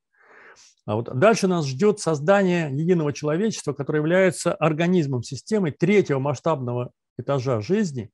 [0.86, 7.60] А вот дальше нас ждет создание единого человечества, которое является организмом системы третьего масштабного этажа
[7.60, 8.10] жизни,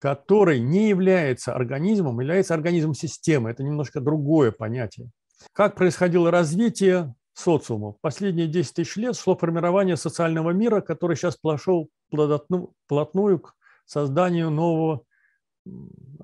[0.00, 3.50] который не является организмом, является организмом системы.
[3.50, 5.10] Это немножко другое понятие.
[5.52, 7.92] Как происходило развитие социума?
[7.92, 14.50] В последние 10 тысяч лет шло формирование социального мира, который сейчас пошел плотную к созданию
[14.50, 15.02] нового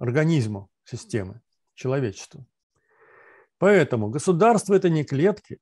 [0.01, 1.42] организма системы,
[1.75, 2.45] человечества.
[3.59, 5.59] Поэтому государство– это не клетки,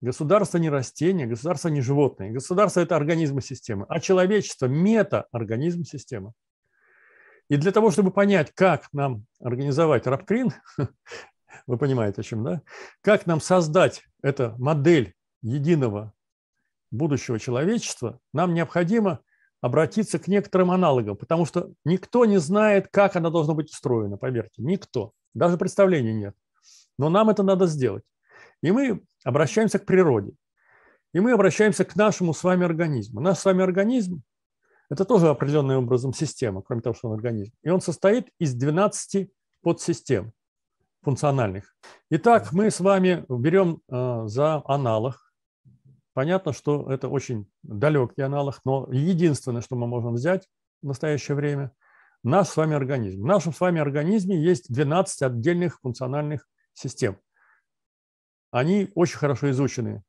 [0.00, 2.30] государство не растения, государство не животные.
[2.30, 6.32] Государство– это организмы системы, а человечество– мета-организм системы.
[7.48, 10.52] И для того, чтобы понять, как нам организовать рабкрин,
[11.66, 12.62] вы понимаете, о чем, да?
[13.00, 16.12] Как нам создать эту модель единого
[16.90, 19.20] будущего человечества, нам необходимо
[19.60, 24.62] обратиться к некоторым аналогам, потому что никто не знает, как она должна быть устроена, поверьте,
[24.62, 25.12] никто.
[25.34, 26.36] Даже представления нет.
[26.98, 28.04] Но нам это надо сделать.
[28.62, 30.32] И мы обращаемся к природе.
[31.12, 33.20] И мы обращаемся к нашему с вами организму.
[33.20, 34.22] Наш с вами организм–
[34.90, 37.52] это тоже определенным образом система, кроме того, что он организм.
[37.62, 39.30] И он состоит из 12
[39.62, 40.32] подсистем
[41.02, 41.74] функциональных.
[42.10, 45.34] Итак, мы с вами берем э, за аналог.
[46.14, 50.48] Понятно, что это очень далекий аналог, но единственное, что мы можем взять
[50.82, 51.72] в настоящее время–
[52.22, 53.22] наш с вами организм.
[53.22, 57.18] В нашем с вами организме есть 12 отдельных функциональных систем.
[58.50, 60.02] Они очень хорошо изучены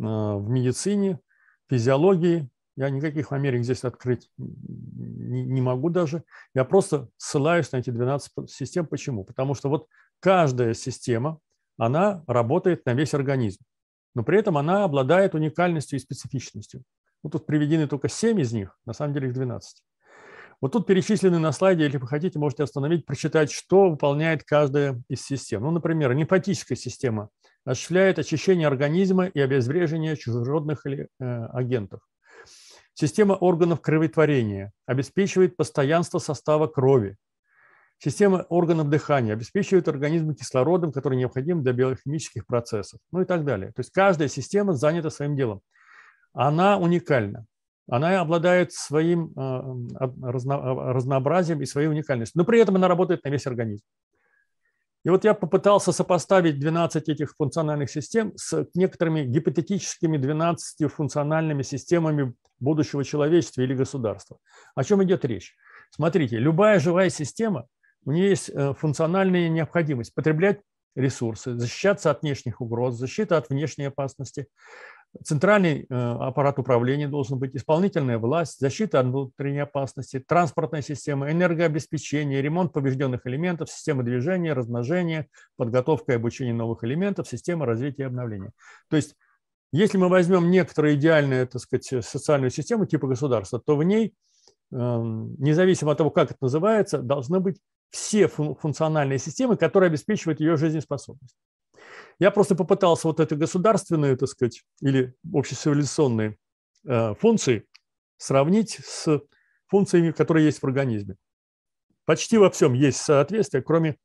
[0.00, 1.20] а, в медицине,
[1.68, 2.48] физиологии.
[2.76, 6.24] Я никаких Америк здесь открыть не могу даже.
[6.54, 8.86] Я просто ссылаюсь на эти 12 систем.
[8.86, 9.24] Почему?
[9.24, 9.88] Потому что вот
[10.20, 11.38] каждая система,
[11.76, 13.62] она работает на весь организм.
[14.14, 16.82] Но при этом она обладает уникальностью и специфичностью.
[17.22, 19.82] Вот тут приведены только 7 из них, на самом деле их 12.
[20.60, 25.22] Вот тут перечислены на слайде, если вы хотите, можете остановить, прочитать, что выполняет каждая из
[25.22, 25.62] систем.
[25.62, 27.30] Ну, например, лимфатическая система
[27.64, 32.00] осуществляет очищение организма и обезвреживание чужеродных э, агентов.
[32.92, 37.16] Система органов кроветворения обеспечивает постоянство состава крови.
[37.96, 43.72] Система органов дыхания обеспечивает организм кислородом, который необходим для биохимических процессов, ну и так далее.
[43.72, 45.62] То есть каждая система занята своим делом.
[46.32, 47.46] Она уникальна
[47.90, 53.46] она обладает своим э, разнообразием и своей уникальностью, но при этом она работает на весь
[53.46, 53.84] организм.
[55.02, 62.34] И вот я попытался сопоставить 12 этих функциональных систем с некоторыми гипотетическими 12 функциональными системами
[62.60, 64.36] будущего человечества или государства.
[64.74, 65.56] О чем идет речь?
[65.90, 67.66] Смотрите, любая живая система,
[68.04, 70.60] у нее есть э, функциональная необходимость потреблять
[70.94, 74.46] ресурсы, защищаться от внешних угроз, защита от внешней опасности,
[75.24, 82.40] Центральный э, аппарат управления должен быть, исполнительная власть, защита от внутренней опасности, транспортная система, энергообеспечение,
[82.40, 88.52] ремонт поврежденных элементов, система движения, размножения, подготовка и обучение новых элементов, система развития и обновления.
[88.88, 89.16] То есть,
[89.72, 94.14] если мы возьмем некоторую идеальную, так сказать, социальную систему типа государства, то в ней,
[94.72, 97.58] эм, независимо от того, как это называется, должны быть
[97.90, 101.34] все функциональные системы, которые обеспечивают ее жизнеспособность.
[102.20, 106.36] Я просто попытался вот эти государственные, так сказать, или общецивилизационные
[106.86, 107.66] э, функции
[108.18, 109.22] сравнить с
[109.66, 111.16] функциями, которые есть в организме.
[112.04, 113.96] Почти во всем есть соответствие, кроме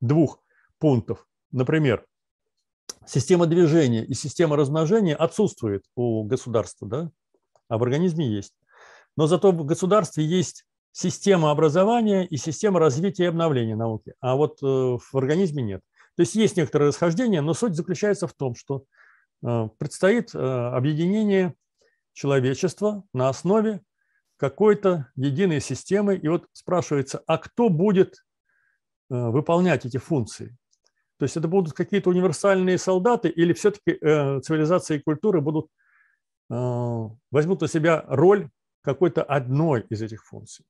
[0.00, 0.42] двух
[0.78, 1.28] пунктов.
[1.50, 2.06] Например,
[3.04, 7.10] система движения и система размножения отсутствует у государства, да?
[7.68, 8.54] а в организме есть.
[9.14, 14.62] Но зато в государстве есть система образования и система развития и обновления науки, а вот
[14.62, 15.82] э, в организме нет.
[16.16, 18.84] То есть есть некоторые расхождения, но суть заключается в том, что
[19.44, 21.54] э, предстоит э, объединение
[22.12, 23.80] человечества на основе
[24.36, 26.18] какой-то единой системой.
[26.18, 28.16] И вот спрашивается, а кто будет
[29.10, 30.56] э, выполнять эти функции?
[31.18, 35.68] То есть это будут какие-то универсальные солдаты или все-таки цивилизация и культура будут,
[36.48, 40.66] возьмут на себя роль какой-то одной из этих функций?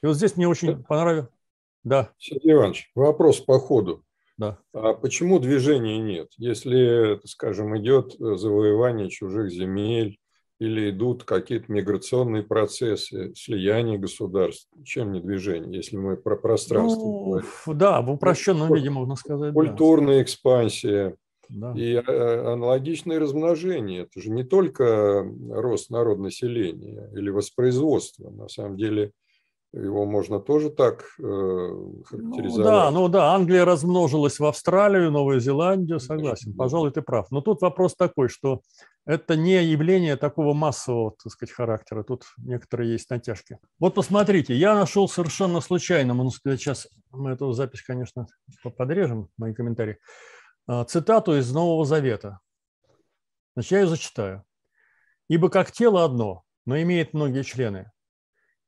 [0.00, 1.28] И вот здесь мне очень понравилось.
[1.82, 2.12] Да.
[2.18, 4.04] Сергей Иванович, вопрос по ходу.
[4.40, 4.58] Да.
[4.72, 6.28] А почему движения нет?
[6.38, 10.18] Если, скажем, идет завоевание чужих земель
[10.58, 17.24] или идут какие-то миграционные процессы, слияние государств, чем не движение, если мы про пространство ну,
[17.24, 17.48] говорим?
[17.66, 19.52] Да, в упрощенном ну, виде можно сказать.
[19.52, 20.22] Культурная да.
[20.22, 21.16] экспансия
[21.50, 21.74] да.
[21.76, 24.04] и э, аналогичное размножение.
[24.04, 28.30] Это же не только рост народонаселения или воспроизводство.
[28.30, 29.12] На самом деле
[29.72, 31.22] его можно тоже так э,
[32.04, 32.56] характеризовать.
[32.56, 36.54] Ну, да, ну да, Англия размножилась в Австралию, Новую Зеландию, согласен.
[36.56, 37.30] Пожалуй, ты прав.
[37.30, 38.62] Но тут вопрос такой, что
[39.06, 42.02] это не явление такого массового, так сказать, характера.
[42.02, 43.58] Тут некоторые есть натяжки.
[43.78, 48.26] Вот посмотрите, я нашел совершенно случайно, можно сказать, сейчас мы эту запись, конечно,
[48.76, 49.98] подрежем, мои комментарии,
[50.66, 52.40] а, цитату из Нового Завета.
[53.54, 54.44] Значит, я ее зачитаю.
[55.28, 57.90] «Ибо как тело одно, но имеет многие члены,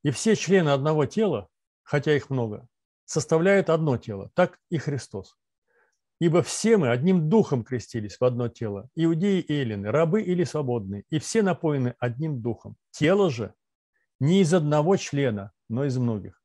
[0.02, 1.48] и все члены одного тела,
[1.82, 2.66] хотя их много,
[3.04, 5.36] составляют одно тело, так и Христос.
[6.20, 11.04] Ибо все мы одним духом крестились в одно тело, иудеи и эллины, рабы или свободные,
[11.10, 12.76] и все напоены одним духом.
[12.92, 13.54] Тело же
[14.20, 16.40] не из одного члена, но из многих.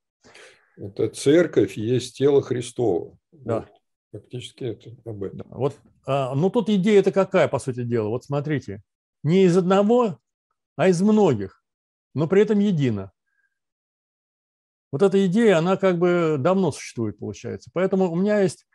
[0.77, 3.17] Это церковь есть тело Христово.
[3.31, 3.59] Да.
[3.59, 3.69] Вот,
[4.11, 5.37] фактически это об этом.
[5.39, 5.45] Да.
[5.49, 8.09] Вот, а, ну тут идея это какая, по сути дела?
[8.09, 8.81] Вот смотрите,
[9.23, 10.19] не из одного,
[10.75, 11.63] а из многих,
[12.13, 13.11] но при этом едино.
[14.91, 17.69] Вот эта идея, она как бы давно существует, получается.
[17.73, 18.65] Поэтому у меня есть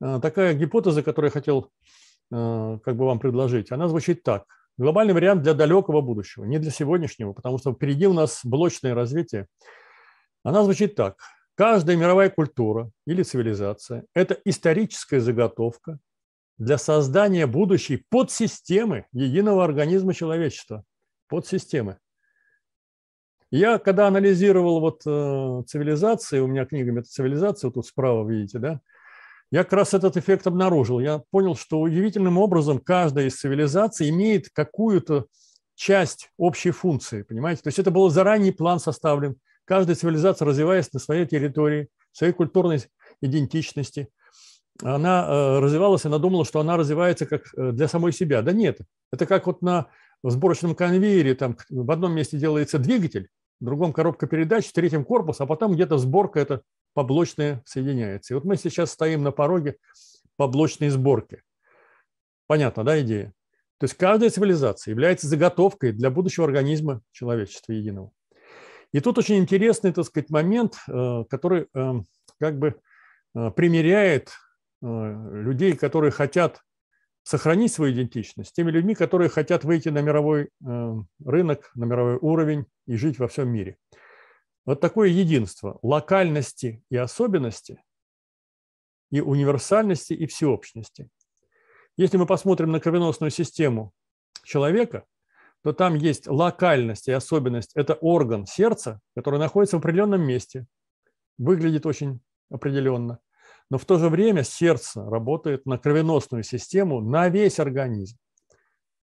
[0.00, 1.70] э, такая гипотеза, которую я хотел
[2.32, 3.70] э, как бы вам предложить.
[3.70, 4.44] Она звучит так.
[4.78, 9.46] Глобальный вариант для далекого будущего, не для сегодняшнего, потому что впереди у нас блочное развитие.
[10.42, 11.18] Она звучит так.
[11.54, 15.98] Каждая мировая культура или цивилизация– это историческая заготовка
[16.58, 20.84] для создания будущей подсистемы единого организма человечества.
[21.28, 21.98] Подсистемы.
[23.52, 28.80] Я когда анализировал вот э, цивилизации, у меня книга «Метацивилизация», вот тут справа видите, да,
[29.50, 31.00] я как раз этот эффект обнаружил.
[31.00, 35.26] Я понял, что удивительным образом каждая из цивилизаций имеет какую-то
[35.74, 37.60] часть общей функции, понимаете?
[37.60, 39.36] То есть это был заранее план составлен.
[39.66, 42.82] Каждая цивилизация, развиваясь на своей территории, своей культурной
[43.20, 44.08] идентичности,
[44.82, 48.40] она э, развивалась, она думала, что она развивается как э, для самой себя.
[48.40, 48.78] Да нет,
[49.12, 49.88] это как вот на
[50.24, 53.28] сборочном конвейере, там в одном месте делается двигатель,
[53.64, 56.62] другом коробка передач, в третьем корпус, а потом где-то сборка это
[56.94, 58.32] поблочная соединяется.
[58.32, 59.76] И вот мы сейчас стоим на пороге
[60.36, 61.42] поблочной сборки.
[62.46, 63.32] Понятно, да, идея?
[63.78, 68.12] То есть каждая цивилизация является заготовкой для будущего организма человечества единого.
[68.92, 71.92] И тут очень интересный, так сказать, момент, э, который э,
[72.38, 72.76] как бы
[73.34, 74.32] э, примеряет
[74.84, 76.60] людей, которые хотят
[77.22, 82.16] сохранить свою идентичность с теми людьми, которые хотят выйти на мировой э, рынок, на мировой
[82.16, 83.76] уровень и жить во всем мире.
[84.64, 87.82] Вот такое единство локальности и особенности,
[89.10, 91.08] и универсальности и всеобщности.
[91.96, 93.92] Если мы посмотрим на кровеносную систему
[94.44, 95.04] человека,
[95.62, 97.72] то там есть локальность и особенность.
[97.74, 100.66] Это орган сердца, который находится в определенном месте,
[101.38, 103.18] выглядит очень определенно–
[103.70, 108.18] но в то же время сердце работает на кровеносную систему, на весь организм.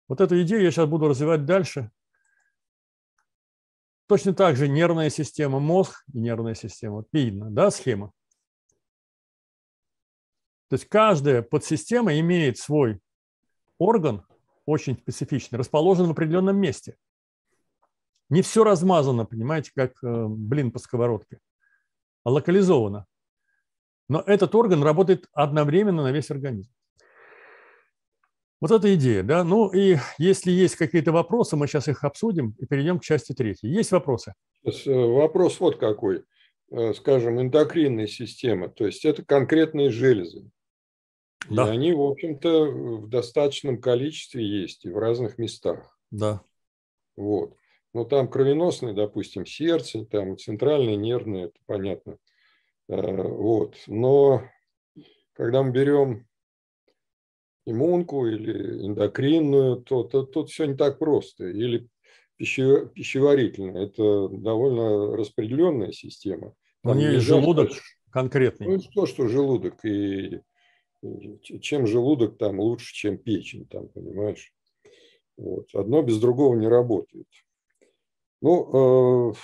[0.09, 1.91] Вот эту идею я сейчас буду развивать дальше.
[4.07, 6.97] Точно так же нервная система, мозг и нервная система.
[6.97, 8.13] Вот видно, да, схема?
[10.69, 13.01] То есть каждая подсистема имеет свой
[13.79, 14.25] орган,
[14.65, 16.97] очень специфичный, расположен в определенном месте.
[18.29, 21.39] Не все размазано, понимаете, как э, блин по сковородке,
[22.25, 23.07] а локализовано.
[24.09, 26.71] Но этот орган работает одновременно на весь организм.
[28.61, 29.45] Вот эта идея, да.
[29.45, 33.71] Ну и если есть какие-то вопросы, мы сейчас их обсудим и перейдем к части третьей.
[33.71, 34.35] Есть вопросы?
[34.65, 36.25] Э, вопрос вот какой.
[36.71, 40.51] Э, скажем, эндокринная система, то есть это конкретные железы.
[41.49, 41.69] Да.
[41.69, 45.97] И они, в общем-то, в достаточном количестве есть и в разных местах.
[46.11, 46.41] Да.
[47.15, 47.55] Вот.
[47.95, 52.19] Ну, там кровеносные, допустим, сердце, там центральное нервное, это понятно.
[52.89, 53.77] Э, вот.
[53.87, 54.43] Но
[55.33, 56.27] когда мы берем
[57.65, 61.47] иммунку или эндокринную, то, то тут все не так просто.
[61.49, 61.89] Или
[62.39, 63.87] пищеварительная.
[63.87, 66.55] Это довольно распределенная система.
[66.83, 67.71] У нее есть желудок
[68.11, 68.69] конкретный.
[68.69, 69.85] Ну, то, что желудок.
[69.85, 70.41] И
[71.61, 74.53] чем желудок там лучше, чем печень, там, понимаешь?
[75.37, 75.69] Вот.
[75.75, 77.27] Одно без другого не работает.
[78.41, 79.35] Ну,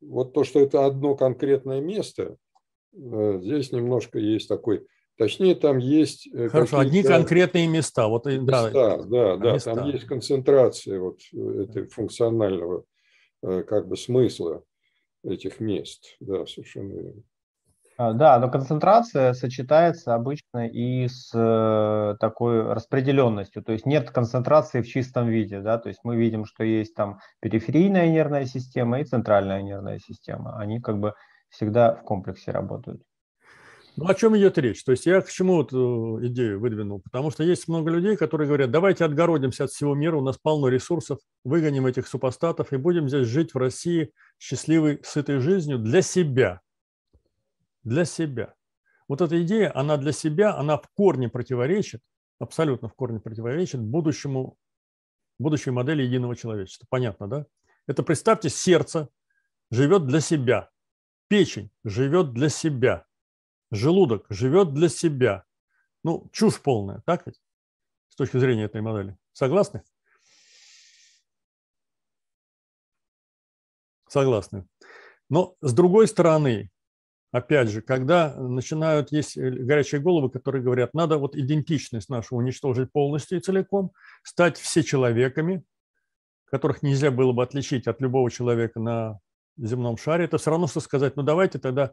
[0.00, 2.36] вот то, что это одно конкретное место,
[2.96, 4.86] здесь немножко есть такой
[5.18, 6.28] Точнее, там есть...
[6.50, 8.06] Хорошо, одни конкретные места.
[8.06, 9.52] Вот, места, да, да, да.
[9.54, 9.74] Места.
[9.74, 12.84] Там есть концентрация вот этой функционального
[13.40, 14.62] как бы смысла
[15.24, 16.16] этих мест.
[16.20, 17.22] Да, совершенно верно.
[17.98, 24.82] А, да, но концентрация сочетается обычно и с э, такой распределенностью, то есть нет концентрации
[24.82, 29.04] в чистом виде, да, то есть мы видим, что есть там периферийная нервная система и
[29.04, 31.14] центральная нервная система, они как бы
[31.50, 33.02] всегда в комплексе работают.
[33.96, 34.84] Ну, о чем идет речь?
[34.84, 37.00] То есть я к чему вот э, идею выдвинул?
[37.00, 40.68] Потому что есть много людей, которые говорят, давайте отгородимся от всего мира, у нас полно
[40.68, 46.60] ресурсов, выгоним этих супостатов и будем здесь жить в России счастливой, сытой жизнью для себя.
[47.84, 48.52] Для себя.
[49.08, 52.02] Вот эта идея, она для себя, она в корне противоречит,
[52.38, 54.58] абсолютно в корне противоречит будущему,
[55.38, 56.86] будущей модели единого человечества.
[56.90, 57.46] Понятно, да?
[57.86, 59.08] Это представьте, сердце
[59.70, 60.68] живет для себя,
[61.28, 63.06] печень живет для себя,
[63.70, 65.44] желудок живет для себя.
[66.04, 67.40] Ну, чушь полная, так ведь?
[68.08, 69.16] С точки зрения этой модели.
[69.32, 69.82] Согласны?
[74.08, 74.66] Согласны.
[75.28, 76.70] Но с другой стороны,
[77.32, 83.38] опять же, когда начинают есть горячие головы, которые говорят, надо вот идентичность нашу уничтожить полностью
[83.38, 85.64] и целиком, стать все человеками,
[86.46, 89.18] которых нельзя было бы отличить от любого человека на
[89.56, 91.92] земном шаре, это все равно, что сказать, ну давайте тогда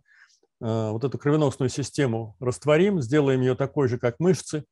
[0.64, 4.64] Э, вот эту кровеносную систему растворим, сделаем ее такой же, как мышцы,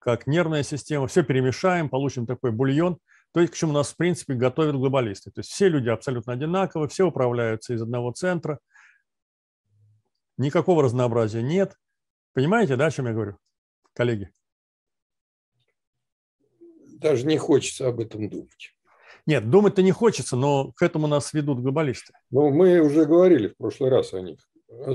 [0.00, 2.98] как нервная система, все перемешаем, получим такой бульон,
[3.32, 5.30] то есть к чему нас, в принципе, готовят глобалисты.
[5.30, 8.58] То есть все люди абсолютно одинаковы, все управляются из одного центра,
[10.36, 11.76] никакого разнообразия нет.
[12.32, 13.38] Понимаете, да, о чем я говорю,
[13.92, 14.32] коллеги?
[16.98, 18.74] Даже не хочется об этом думать.
[19.30, 22.12] Нет, думать-то не хочется, но к этому нас ведут глобалисты.
[22.32, 24.40] Ну, мы уже говорили в прошлый раз о них.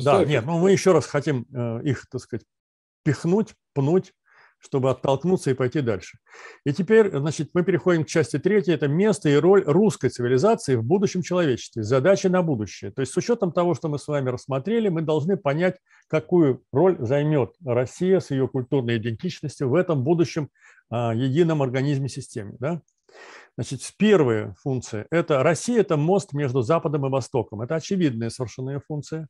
[0.03, 2.45] Да, нет, ну мы еще раз хотим э, их, так сказать,
[3.05, 4.11] пихнуть, пнуть,
[4.59, 6.17] чтобы оттолкнуться и пойти дальше.
[6.65, 8.73] И теперь, значит, мы переходим к части третьей.
[8.73, 11.83] Это место и роль русской цивилизации в будущем человечестве.
[11.83, 12.91] Задачи на будущее.
[12.91, 15.77] То есть с учетом того, что мы с вами рассмотрели, мы должны понять,
[16.09, 20.49] какую роль займет Россия с ее культурной идентичностью в этом будущем
[20.89, 22.57] а, едином организме системе.
[22.59, 22.81] Да?
[23.57, 27.61] Значит, первая функция– это Россия– это мост между Западом и Востоком.
[27.61, 29.29] Это очевидная совершенно функция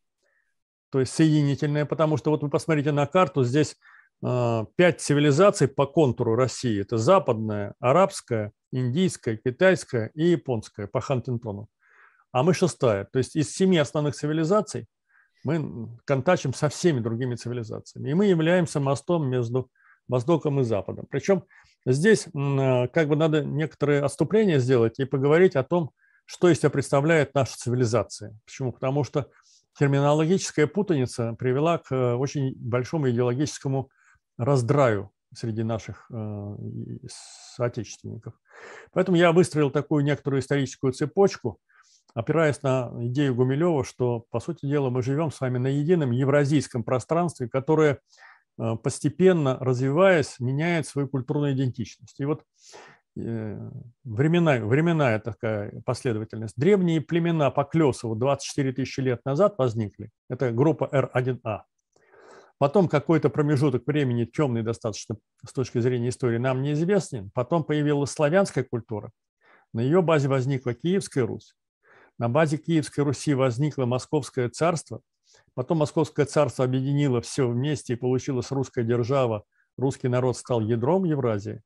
[0.96, 3.76] то есть соединительная, потому что вот вы посмотрите на карту, здесь
[4.24, 6.80] а, пять цивилизаций по контуру России.
[6.82, 11.68] Это западная, арабская, индийская, китайская и японская по Хантингтону.
[12.32, 13.04] А мы шестая.
[13.12, 14.88] То есть из семи основных цивилизаций
[15.44, 18.12] мы контачим со всеми другими цивилизациями.
[18.12, 19.70] И мы являемся мостом между
[20.08, 21.08] Востоком и Западом.
[21.10, 21.44] Причем
[21.86, 25.92] здесь а, как бы надо некоторые отступления сделать и поговорить о том,
[26.26, 28.38] что из себя представляет наша цивилизация.
[28.46, 28.72] Почему?
[28.72, 29.30] Потому что
[29.78, 33.90] терминологическая путаница привела к э, очень большому идеологическому
[34.38, 36.56] раздраю среди наших э,
[37.56, 38.34] соотечественников.
[38.92, 41.60] Поэтому я выстроил такую некоторую историческую цепочку,
[42.14, 46.84] опираясь на идею Гумилева, что, по сути дела, мы живем с вами на едином евразийском
[46.84, 47.98] пространстве, которое э,
[48.58, 52.20] постепенно, развиваясь, меняет свою культурную идентичность.
[52.20, 52.44] И вот
[53.18, 53.70] Э,
[54.04, 56.56] временная, временная такая последовательность.
[56.58, 60.10] Древние племена Поклесова 24 тысячи лет назад возникли.
[60.30, 61.62] Это группа R1A.
[62.58, 67.32] Потом какой-то промежуток времени, темный достаточно с точки зрения истории, нам неизвестен.
[67.34, 69.12] Потом появилась славянская культура.
[69.74, 71.56] На ее базе возникла Киевская Русь.
[72.18, 75.02] На базе Киевской Руси возникло Московское царство.
[75.54, 79.46] Потом Московское царство объединило все вместе и получилась русская держава.
[79.78, 81.64] Русский народ стал ядром Евразии.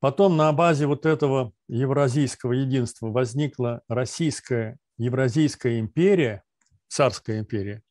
[0.00, 6.44] Потом на базе вот этого евразийского единства возникла Российская Евразийская империя,
[6.88, 7.82] царская империя,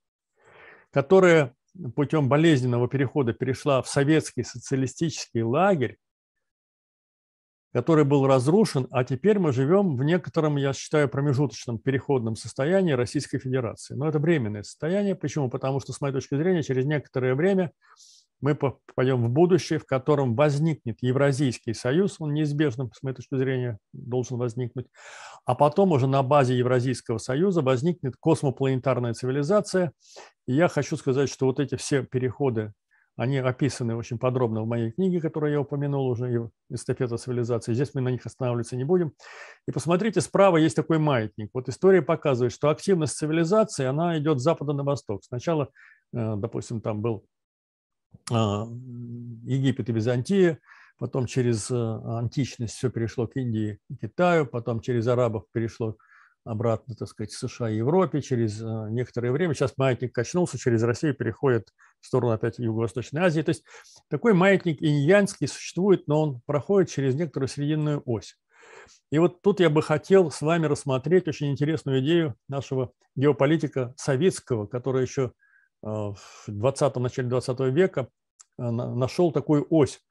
[0.91, 1.55] которая
[1.95, 5.97] путем болезненного перехода перешла в советский социалистический лагерь,
[7.73, 13.39] который был разрушен, а теперь мы живем в некотором, я считаю, промежуточном переходном состоянии Российской
[13.39, 13.95] Федерации.
[13.95, 15.15] Но это временное состояние.
[15.15, 15.49] Почему?
[15.49, 17.71] Потому что, с моей точки зрения, через некоторое время
[18.41, 23.79] мы попадем в будущее, в котором возникнет Евразийский союз, он неизбежно, с моей точки зрения,
[23.93, 24.87] должен возникнуть,
[25.45, 29.93] а потом уже на базе Евразийского союза возникнет космопланетарная цивилизация.
[30.45, 32.73] И я хочу сказать, что вот эти все переходы,
[33.15, 37.73] они описаны очень подробно в моей книге, которую я упомянул уже, «Эстафета цивилизации».
[37.73, 39.13] Здесь мы на них останавливаться не будем.
[39.67, 41.51] И посмотрите, справа есть такой маятник.
[41.53, 45.23] Вот история показывает, что активность цивилизации, она идет с запада на восток.
[45.23, 45.69] Сначала,
[46.13, 47.25] э, допустим, там был
[48.31, 48.67] а,
[49.43, 50.59] Египет и Византия,
[50.97, 55.97] потом через э, античность все перешло к Индии и Китаю, потом через арабов перешло
[56.45, 59.53] обратно, так сказать, США и Европе через э, некоторое время.
[59.53, 61.69] Сейчас маятник качнулся, через Россию переходит
[62.01, 63.41] в сторону опять Юго-Восточной Азии.
[63.41, 63.63] То есть
[64.09, 68.35] такой маятник иньянский существует, но он проходит через некоторую срединную ось.
[69.11, 74.67] И вот тут я бы хотел с вами рассмотреть очень интересную идею нашего геополитика советского,
[74.67, 75.31] который еще
[75.81, 76.15] э, в
[76.47, 78.09] 20 начале 20 века
[78.59, 80.01] э, нашел такую ось,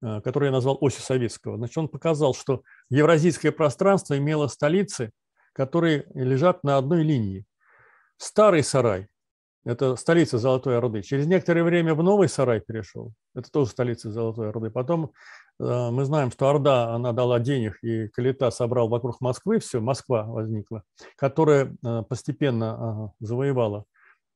[0.00, 1.56] которую я назвал осью советского.
[1.56, 5.10] Значит, он показал, что евразийское пространство имело столицы–
[5.58, 7.44] которые лежат на одной линии.
[8.16, 9.08] Старый сарай–
[9.64, 11.02] это столица Золотой Орды.
[11.02, 13.12] Через некоторое время в новый сарай перешел.
[13.34, 14.70] Это тоже столица Золотой Орды.
[14.70, 15.10] Потом
[15.58, 20.22] э, мы знаем, что Орда, она дала денег, и Калита собрал вокруг Москвы, все, Москва
[20.22, 20.84] возникла,
[21.16, 23.84] которая э, постепенно э, завоевала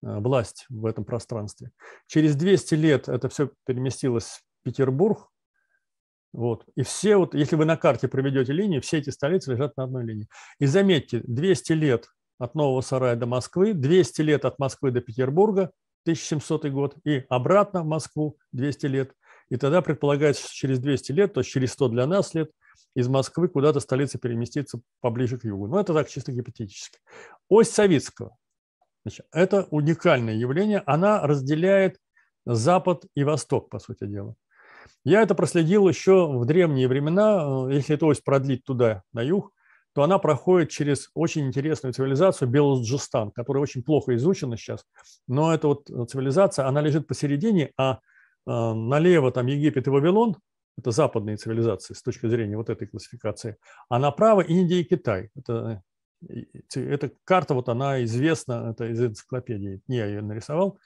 [0.02, 1.70] власть в этом пространстве.
[2.08, 5.28] Через 200 лет это все переместилось в Петербург,
[6.32, 6.64] вот.
[6.76, 10.04] И все, вот, если вы на карте проведете линии, все эти столицы лежат на одной
[10.04, 10.28] линии.
[10.58, 12.08] И заметьте, 200 лет
[12.38, 15.70] от Нового Сарая до Москвы, 200 лет от Москвы до Петербурга,
[16.04, 19.12] 1700 год, и обратно в Москву 200 лет.
[19.50, 22.50] И тогда предполагается, что через 200 лет, то есть через 100 для нас лет,
[22.94, 25.66] из Москвы куда-то столица переместится поближе к югу.
[25.66, 26.98] Но это так чисто гипотетически.
[27.48, 28.36] Ось Савицкого.
[29.04, 30.82] Значит, это уникальное явление.
[30.86, 31.98] Она разделяет
[32.46, 34.34] Запад и Восток, по сути дела.
[35.04, 37.66] Я это проследил еще в древние времена.
[37.68, 39.52] Э, если эту ось продлить туда, на юг,
[39.94, 44.84] то она проходит через очень интересную цивилизацию Белуджистан, которая очень плохо изучена сейчас.
[45.28, 47.98] Но эта вот цивилизация, она лежит посередине, а
[48.46, 50.36] э, налево там Египет и Вавилон,
[50.78, 53.56] это западные цивилизации с точки зрения вот этой классификации,
[53.88, 55.30] а направо Индия и Китай.
[55.36, 55.82] Это
[56.74, 60.78] эта карта, вот она известна, это из энциклопедии, не я ее нарисовал.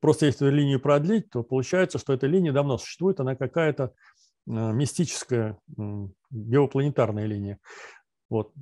[0.00, 3.90] Просто если эту линию продлить, то получается, что эта линия давно существует, она какая-то э,
[4.50, 5.58] мистическая
[6.30, 7.58] геопланетарная линия.
[8.28, 8.52] Вот.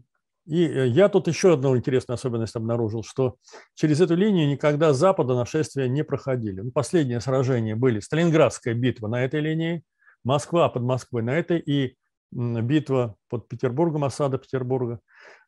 [0.46, 3.36] И э, я тут еще одну интересную особенность обнаружил, что
[3.74, 6.60] через эту линию никогда с запада нашествия не проходили.
[6.60, 9.82] Ну, последние сражения были Сталинградская битва на этой линии,
[10.24, 11.96] Москва под Москвой на этой и
[12.32, 15.00] битва под Петербургом, осада Петербурга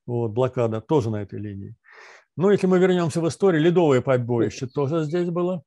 [0.07, 1.75] вот, блокада тоже на этой линии.
[2.37, 5.63] Ну, если мы вернемся в историю, ледовое побоище тоже здесь было.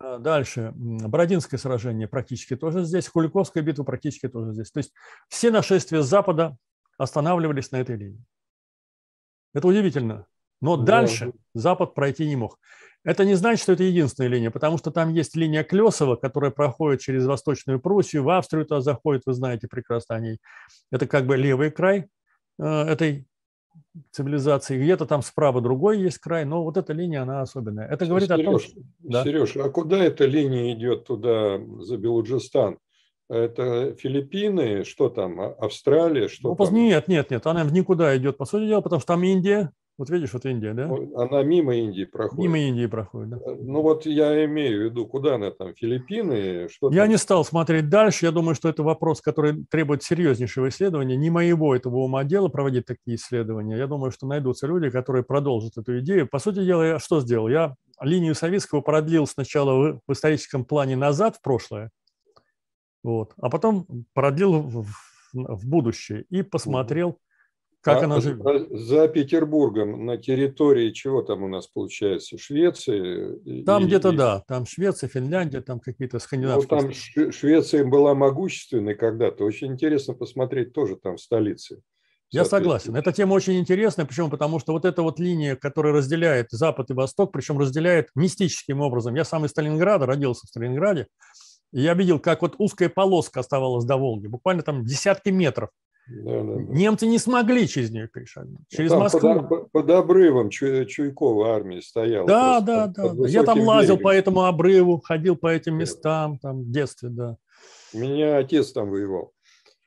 [0.00, 4.70] А, дальше, Бородинское сражение практически тоже здесь, Куликовская битва практически тоже здесь.
[4.70, 4.92] То есть
[5.28, 6.56] все нашествия запада
[6.96, 8.24] останавливались на этой линии.
[9.52, 10.26] Это удивительно.
[10.62, 10.84] Но да.
[10.84, 12.58] дальше Запад пройти не мог.
[13.02, 17.00] Это не значит, что это единственная линия, потому что там есть линия Клесова, которая проходит
[17.00, 20.38] через Восточную Пруссию, в Австрию туда заходит, вы знаете прекрасно о ней.
[20.92, 22.08] Это как бы левый край
[22.58, 23.26] э, этой
[24.12, 27.88] цивилизации, где-то там справа другой есть край, но вот эта линия, она особенная.
[27.88, 28.80] Это говорит Сереж, о том, что...
[29.00, 29.24] Да.
[29.24, 32.78] Сереж, а куда эта линия идет туда, за Белуджистан?
[33.28, 36.74] Это Филиппины, что там, а, Австралия, что ну, там?
[36.74, 40.32] Нет, нет, нет, она никуда идет, по сути дела, потому что там Индия, вот видишь,
[40.32, 40.90] вот Индия, да?
[41.14, 42.42] Она мимо Индии проходит.
[42.42, 43.36] Мимо Индии проходит, да.
[43.36, 46.70] Э, ну вот я имею в виду, куда она там, Филиппины?
[46.70, 47.10] Что я там?
[47.10, 48.24] не стал смотреть дальше.
[48.24, 51.16] Я думаю, что это вопрос, который требует серьезнейшего исследования.
[51.16, 53.76] Не моего этого ума дела проводить такие исследования.
[53.76, 56.26] Я думаю, что найдутся люди, которые продолжат эту идею.
[56.26, 57.48] По сути дела, я что сделал?
[57.48, 61.90] Я линию Советского продлил сначала в историческом плане назад, в прошлое,
[63.02, 64.86] вот, а потом продлил в,
[65.34, 67.18] в будущее и посмотрел,
[67.80, 68.68] как а она живет?
[68.70, 72.36] За Петербургом на территории чего там у нас получается?
[72.36, 73.62] Швеции?
[73.64, 76.80] Там где-то да, там Швеция, Финляндия, там какие-то скандинавские.
[76.80, 79.44] Ну, там Швеция была могущественной когда-то.
[79.44, 81.80] Очень интересно посмотреть тоже там в столице.
[82.32, 82.94] Я согласен.
[82.94, 84.06] Эта тема очень интересная.
[84.06, 84.28] Почему?
[84.28, 89.14] Потому что вот эта вот линия, которая разделяет Запад и Восток, причем разделяет мистическим образом.
[89.16, 91.08] Я сам из Сталинграда, родился в Сталинграде.
[91.72, 95.70] И я видел, как вот узкая полоска оставалась до Волги, буквально там десятки метров.
[96.10, 96.60] Да, да, да.
[96.60, 98.58] Немцы не смогли через нее перешагнуть.
[98.58, 99.42] Ну, через Там Москву.
[99.48, 102.26] Под, под обрывом Чуй, Чуйкова армия стояла.
[102.26, 103.12] Да, да, да.
[103.28, 104.04] Я там лазил берегом.
[104.04, 107.36] по этому обрыву, ходил по этим местам там, в детстве, да.
[107.94, 109.32] У меня отец там воевал.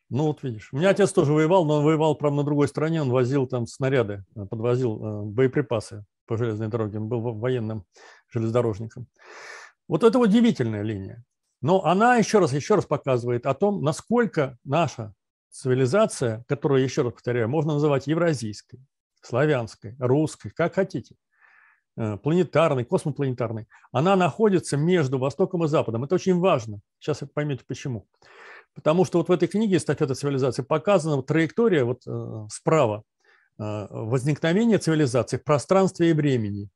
[0.10, 0.70] Ну, вот видишь.
[0.72, 3.02] У меня отец тоже воевал, но он воевал, правда, на другой стороне.
[3.02, 7.00] Он возил там снаряды, э, подвозил э, боеприпасы по железной дороге.
[7.00, 7.86] Он был военным
[8.30, 9.08] железнодорожником.
[9.88, 11.24] Вот это удивительная линия.
[11.62, 15.14] Но она еще раз, еще раз показывает о том, насколько наша
[15.54, 18.80] цивилизация, которую, еще раз повторяю, можно называть евразийской,
[19.22, 21.16] славянской, русской, как хотите,
[21.96, 26.04] э, планетарной, космопланетарной, она находится между Востоком и Западом.
[26.04, 26.80] Это очень важно.
[27.00, 28.08] Сейчас вы поймете почему.
[28.74, 33.04] Потому что вот в этой книге «Эстафета цивилизации» показана траектория вот э, справа
[33.60, 36.70] э, возникновения цивилизации в пространстве и времени.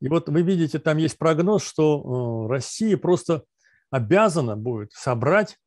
[0.00, 3.42] И вот вы видите, там есть прогноз, что Россия просто
[3.90, 5.58] обязана будет собрать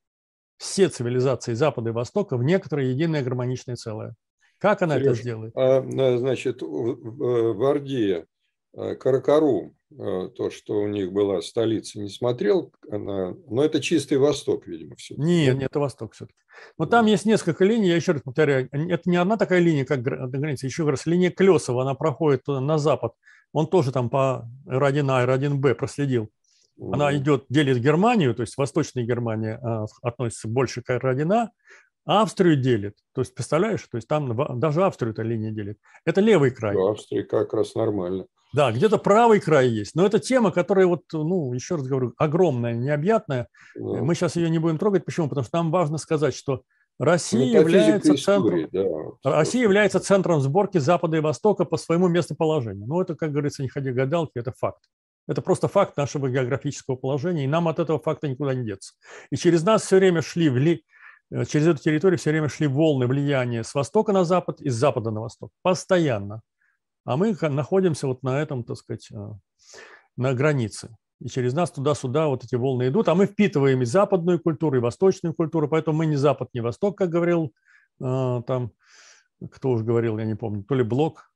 [0.63, 4.15] все цивилизации Запада и Востока в некоторое единое гармоничное целое.
[4.59, 5.53] Как она Сереж, это сделает?
[5.57, 5.81] А,
[6.17, 8.25] значит, в Орде
[8.73, 14.95] Каракарум, то, что у них была столица, не смотрел, она, но это чистый Восток, видимо,
[14.95, 15.15] все.
[15.17, 16.39] Нет, нет, это Восток все-таки.
[16.77, 20.01] Но там есть несколько линий, я еще раз повторяю, это не одна такая линия, как
[20.01, 23.11] граница, еще раз, линия Клесова, она проходит на запад,
[23.51, 26.29] он тоже там по R1А, R1Б проследил.
[26.79, 31.47] Она идет, делит Германию, то есть Восточная Германия а, относится больше к R1А,
[32.05, 32.95] Австрию делит.
[33.13, 35.77] То есть, представляешь, то есть там даже Австрию эта линия делит.
[36.05, 36.75] Это левый край.
[36.75, 38.25] В Австрии как раз нормально.
[38.53, 39.95] Да, где-то правый край есть.
[39.95, 43.47] Но это тема, которая вот, ну, еще раз говорю, огромная, необъятная.
[43.75, 44.03] Да.
[44.03, 45.05] Мы сейчас ее не будем трогать.
[45.05, 45.27] Почему?
[45.27, 46.61] Потому что нам важно сказать, что
[46.99, 52.85] Россия ну, является центром, да, Россия является центром сборки Запада и Востока по своему местоположению.
[52.85, 54.83] Ну, это, как говорится, не ходи гадалки, это факт.
[55.27, 58.93] Это просто факт нашего географического положения, и нам от этого факта никуда не деться.
[59.29, 60.83] И через нас все время шли, вли...
[61.31, 64.75] Э, через эту территорию все время шли волны влияния с востока на запад и с
[64.75, 65.51] запада на восток.
[65.61, 66.41] Постоянно.
[67.05, 69.29] А мы находимся вот на этом, так сказать, э,
[70.17, 70.95] на границе.
[71.21, 74.81] И через нас туда-сюда вот эти волны идут, а мы впитываем и западную культуру, и
[74.81, 77.53] восточную культуру, поэтому мы не запад, не восток, как говорил
[78.01, 78.71] э, там,
[79.51, 81.31] кто уж говорил, я не помню, то ли Блок,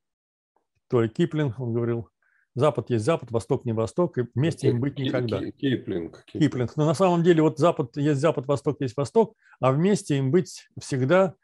[0.89, 2.09] то ли Киплинг, он говорил,
[2.57, 5.39] Запад есть Запад, Восток не Восток, и вместе им быть никогда.
[5.51, 6.23] Киплинг.
[6.25, 6.75] Киплинг.
[6.75, 10.67] Но на самом деле вот Запад есть Запад, Восток есть Восток, а вместе им быть
[10.79, 11.35] всегда,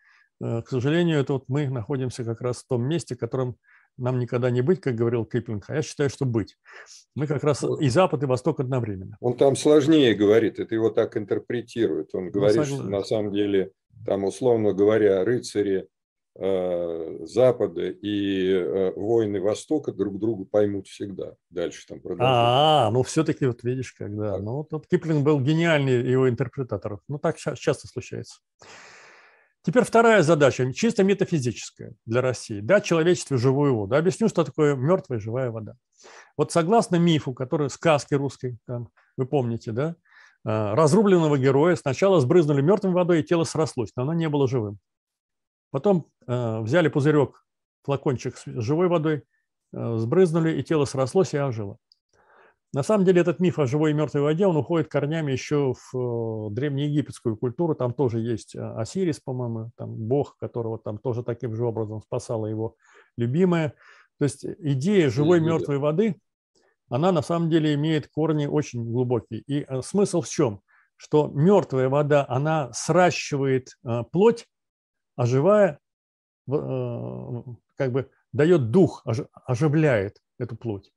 [0.43, 3.57] э, к сожалению, это вот мы находимся как раз в том месте, в котором
[3.95, 6.57] нам никогда не быть, как говорил Киплинг, а я считаю, что быть.
[7.15, 9.15] Мы как раз и Запад, и Восток одновременно.
[9.19, 12.15] Он там сложнее говорит, это его так интерпретирует.
[12.15, 13.71] Он ну, говорит, что на самом деле,
[14.03, 15.87] там, условно говоря, рыцари
[16.35, 21.35] Запада и э, воины Востока друг друга поймут всегда.
[21.51, 22.27] Дальше там продолжать.
[22.27, 24.39] А, ну все-таки вот видишь, когда.
[24.39, 26.99] Ну вот, Киплинг был гениальный его интерпретатор.
[27.07, 28.39] Ну так часто случается.
[29.65, 32.59] Теперь вторая задача, чисто метафизическая для России.
[32.59, 33.95] Дать человечеству живую воду.
[33.95, 35.75] Объясню, что такое мертвая живая вода.
[36.35, 39.95] Вот согласно мифу, который сказки русской, там, вы помните, да,
[40.45, 44.79] э, разрубленного героя сначала сбрызнули мертвой водой, и тело срослось, но оно не было живым.
[45.71, 47.43] Потом э, взяли пузырек,
[47.83, 49.23] флакончик с живой водой,
[49.73, 51.77] э, сбрызнули, и тело срослось и ожило.
[52.73, 55.95] На самом деле этот миф о живой и мертвой воде, он уходит корнями еще в
[55.95, 57.75] э, древнеегипетскую культуру.
[57.75, 62.75] Там тоже есть Осирис, по-моему, там бог, которого там тоже таким же образом спасала его
[63.17, 63.73] любимая.
[64.19, 66.15] То есть идея живой и мертвой воды,
[66.89, 69.41] она на самом деле имеет корни очень глубокие.
[69.41, 70.61] И смысл в чем?
[70.95, 73.69] Что мертвая вода, она сращивает
[74.11, 74.47] плоть
[75.15, 75.77] а живая э,
[76.47, 79.05] как бы дает дух,
[79.45, 80.91] оживляет эту плоть.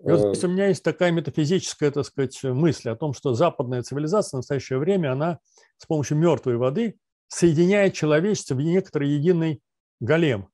[0.00, 3.82] И вот здесь у меня есть такая метафизическая, так сказать, мысль о том, что западная
[3.82, 5.38] цивилизация в настоящее время, она
[5.76, 6.98] с помощью мертвой воды
[7.28, 9.62] соединяет человечество в некоторый единый
[10.00, 10.48] голем.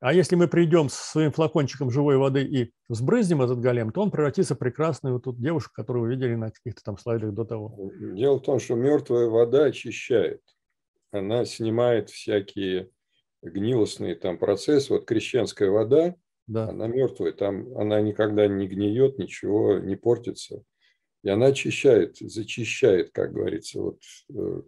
[0.00, 4.10] А если мы придем со своим флакончиком живой воды и сбрызнем этот голем, то он
[4.10, 7.90] превратится в прекрасную вот тут девушку, которую вы видели на каких-то там слайдах до того.
[8.14, 10.42] Дело в том, что мертвая вода очищает
[11.12, 12.90] она снимает всякие
[13.42, 14.92] гнилостные там процессы.
[14.92, 16.14] Вот крещенская вода,
[16.46, 16.68] да.
[16.68, 20.62] она мертвая, там она никогда не гниет, ничего не портится.
[21.22, 24.00] И она очищает, зачищает, как говорится, вот
[24.30, 24.62] э,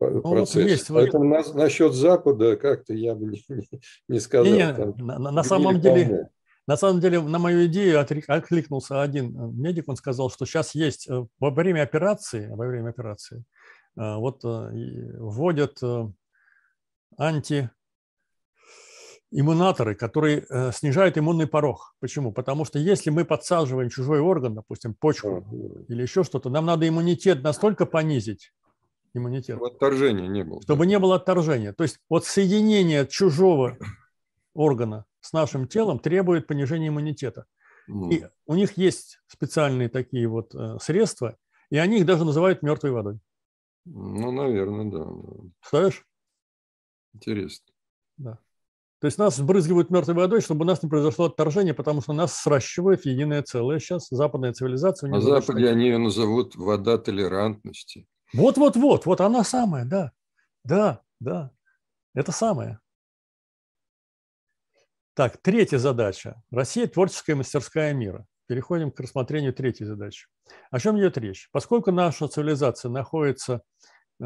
[0.00, 0.54] ну, процесс.
[0.54, 3.44] Вот есть, Поэтому на, насчет Запада как-то я бы не,
[4.08, 4.52] не сказал.
[4.52, 6.30] Не, там, на, на самом деле,
[6.68, 11.26] на самом деле, на мою идею откликнулся один медик, он сказал, что сейчас есть э,
[11.40, 13.57] во время операции, во время операции Э,
[13.98, 16.08] вот э, вводят э,
[17.18, 21.96] антииммунаторы, которые снижают иммунный порог.
[21.98, 22.32] Почему?
[22.32, 25.44] Потому что если мы подсаживаем чужой орган, допустим, почку
[25.88, 28.52] или еще что-то, нам надо иммунитет настолько понизить,
[29.14, 29.56] иммунитет.
[29.56, 30.62] Чтобы отторжения не было.
[30.62, 31.72] Чтобы не было отторжения.
[31.72, 33.78] То есть вот соединение чужого
[34.54, 37.46] органа с нашим телом требует понижения иммунитета.
[37.90, 38.12] Mm.
[38.12, 41.36] И у них есть специальные такие вот средства,
[41.70, 43.18] и они их даже называют мертвой водой.
[43.94, 45.06] Ну, наверное, да.
[45.60, 46.06] Представляешь?
[47.14, 47.66] Интересно.
[48.16, 48.38] Да.
[49.00, 52.34] То есть нас сбрызгивают мертвой водой, чтобы у нас не произошло отторжение, потому что нас
[52.34, 55.08] сращивает единое целое сейчас западная цивилизация.
[55.08, 58.06] На Западе они ее назовут вода толерантности.
[58.32, 60.12] Вот-вот-вот, вот она самая, да.
[60.64, 61.52] Да, да,
[62.14, 62.80] это самое.
[65.14, 66.42] Так, третья задача.
[66.50, 68.26] Россия– творческая мастерская мира.
[68.48, 70.26] Переходим к рассмотрению третьей задачи.
[70.70, 71.50] О чем идет речь?
[71.52, 73.60] Поскольку наша цивилизация находится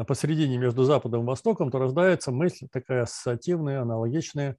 [0.07, 4.55] посередине между Западом и Востоком, то рождается мысль такая ассоциативная, аналогичная.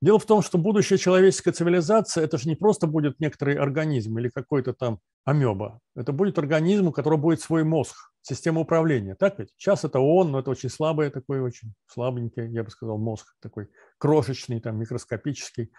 [0.00, 4.30] Дело в том, что будущая человеческая цивилизация– это же не просто будет некоторый организм или
[4.30, 5.80] какой-то там амеба.
[5.94, 9.16] Это будет организм, у которого будет свой мозг, система управления.
[9.16, 9.52] Так ведь?
[9.56, 13.68] Сейчас это он, но это очень слабый такой, очень слабенький, я бы сказал, мозг такой
[13.98, 15.72] крошечный, там, микроскопический.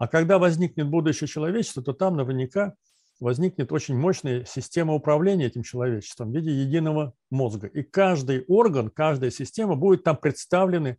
[0.00, 2.72] А когда возникнет будущее человечество, то там наверняка
[3.20, 7.66] возникнет очень мощная система управления этим человечеством в виде единого мозга.
[7.66, 10.96] И каждый орган, каждая система будет там представлены э,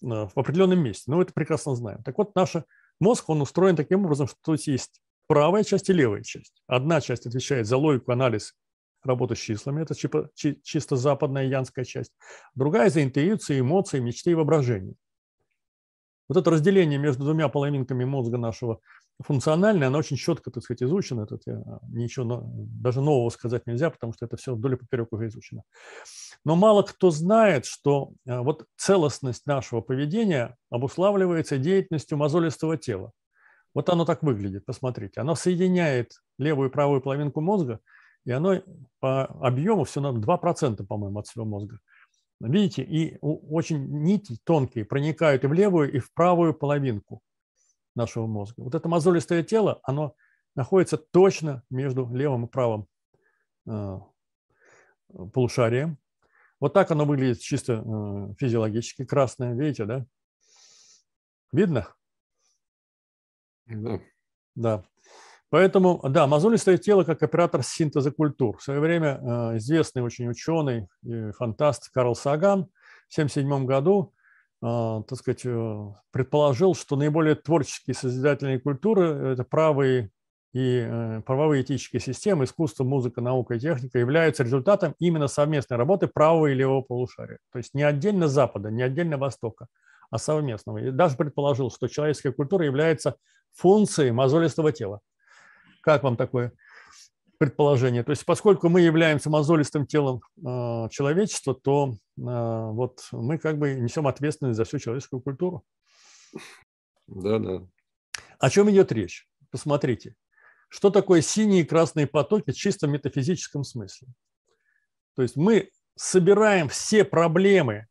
[0.00, 1.04] в определенном месте.
[1.08, 2.02] Ну, мы это прекрасно знаем.
[2.02, 2.54] Так вот, наш
[2.98, 6.62] мозг, он устроен таким образом, что тут есть правая часть и левая часть.
[6.66, 8.54] Одна часть отвечает за логику, анализ,
[9.04, 9.94] работу с числами, это
[10.62, 12.12] чисто западная янская часть.
[12.54, 14.94] Другая за интуицию, эмоции, мечты и воображение.
[16.28, 18.80] Вот это разделение между двумя половинками мозга нашего
[19.20, 21.26] функциональное, оно очень четко, так сказать, изучено.
[21.26, 25.12] Тут я, а, ничего даже нового сказать нельзя, потому что это все вдоль и поперек
[25.12, 25.62] уже изучено.
[26.44, 33.12] Но мало кто знает, что а, вот целостность нашего поведения обуславливается деятельностью мозолистого тела.
[33.74, 35.20] Вот оно так выглядит, посмотрите.
[35.20, 37.80] Оно соединяет левую и правую половинку мозга,
[38.24, 38.60] и оно
[39.00, 41.78] по объему все на 2%, по-моему, от всего мозга.
[42.40, 47.20] Видите, и очень нити тонкие проникают и в левую, и в правую половинку
[47.96, 48.62] нашего мозга.
[48.62, 50.14] Вот это мозолистое тело, оно
[50.54, 52.86] находится точно между левым и правым
[53.66, 53.98] э,
[55.32, 55.98] полушарием.
[56.60, 60.06] Вот так оно выглядит чисто э, физиологически, красное, видите, да?
[61.50, 61.88] Видно?
[63.66, 64.00] Да.
[64.54, 64.84] Да.
[65.50, 68.58] Поэтому, да, мозолистое тело как оператор синтеза культур.
[68.58, 72.68] В свое время э, известный очень ученый и фантаст Карл Саган
[73.08, 74.12] в 1977 году
[74.62, 80.10] э, так сказать, э, предположил, что наиболее творческие созидательные культуры– это правые
[80.54, 86.46] и правовые этические системы, искусство, музыка, наука и техника являются результатом именно совместной работы правого
[86.46, 87.38] и левого полушария.
[87.52, 89.66] То есть не отдельно Запада, не отдельно Востока,
[90.10, 90.78] а совместного.
[90.78, 93.16] И даже предположил, что человеческая культура является
[93.52, 95.00] функцией мозолистого тела.
[95.88, 96.52] Как вам такое
[97.38, 98.04] предположение?
[98.04, 103.72] То есть поскольку мы являемся мозолистым телом э, человечества, то э, вот мы как бы
[103.72, 105.64] несем ответственность за всю человеческую культуру.
[107.06, 107.66] Да, да.
[108.38, 109.26] О чем идет речь?
[109.50, 110.14] Посмотрите.
[110.68, 114.08] Что такое синие и красные потоки в чисто метафизическом смысле?
[115.16, 117.86] То есть мы собираем все проблемы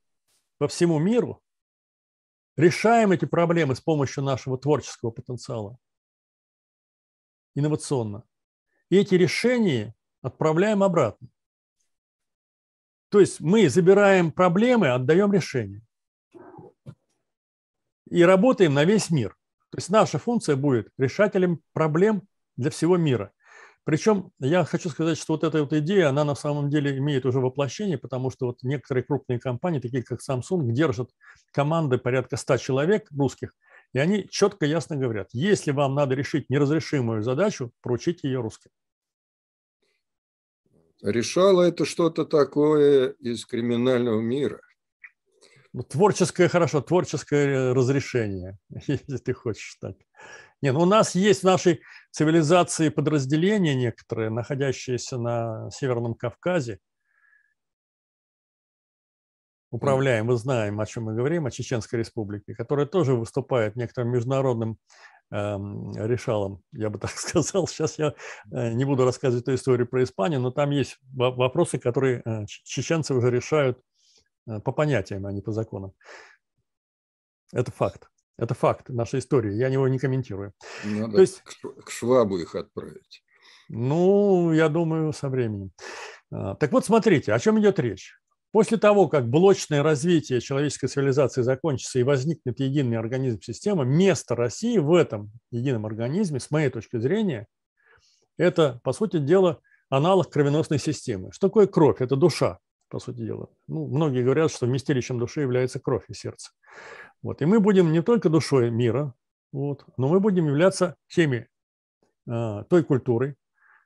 [0.59, 1.41] по всему миру,
[2.57, 5.79] решаем эти проблемы с помощью нашего творческого потенциала
[7.57, 8.23] инновационно.
[8.89, 11.27] И эти решения отправляем обратно.
[13.09, 15.81] То есть мы забираем проблемы, отдаем решения.
[18.09, 19.35] И работаем на весь мир.
[19.71, 22.23] То есть наша функция будет решателем проблем
[22.55, 23.31] для всего мира.
[23.83, 27.39] Причем я хочу сказать, что вот эта вот идея, она на самом деле имеет уже
[27.39, 31.09] воплощение, потому что вот некоторые крупные компании, такие как Samsung, держат
[31.51, 33.53] команды порядка 100 человек русских–
[33.93, 38.71] и они четко, ясно говорят, если вам надо решить неразрешимую задачу, поручите ее русским.
[41.01, 44.59] Решало это что-то такое из криминального мира.
[45.73, 48.57] Ну, творческое, хорошо, творческое разрешение,
[48.87, 49.95] если ты хочешь так.
[50.61, 56.79] Нет, ну, у нас есть в нашей цивилизации подразделения некоторые, находящиеся на Северном Кавказе,
[59.71, 64.77] управляем, мы знаем, о чем мы говорим, о Чеченской республике, которая тоже выступает некоторым международным
[65.31, 67.67] э, решалом, я бы так сказал.
[67.67, 68.13] Сейчас я
[68.51, 73.13] э, не буду рассказывать эту историю про Испанию, но там есть вопросы, которые э, чеченцы
[73.13, 73.81] уже решают
[74.47, 75.93] э, по понятиям, а не по законам.
[77.53, 78.09] Это факт.
[78.37, 79.53] Это факт нашей истории.
[79.53, 80.53] Я его не комментирую.
[80.83, 83.23] Надо То есть, к Швабу их отправить.
[83.69, 85.71] Ну, я думаю, со временем.
[86.31, 88.15] А, так вот, смотрите, о чем идет речь.
[88.57, 94.79] После того, как блочное развитие человеческой цивилизации закончится и возникнет единый организм система, место России
[94.79, 97.45] в этом едином организме, с моей точки зрения,
[98.35, 101.31] это, по сути дела, аналог кровеносной системы.
[101.33, 102.01] Что такое кровь?
[102.01, 102.57] Это душа,
[102.89, 103.47] по сути дела.
[103.67, 106.49] Ну, многие говорят, что вместилищем души является кровь и сердце.
[107.21, 107.43] Вот.
[107.43, 109.13] И мы будем не только душой мира,
[109.51, 111.47] вот, но мы будем являться теми,
[112.27, 113.35] э, той культурой,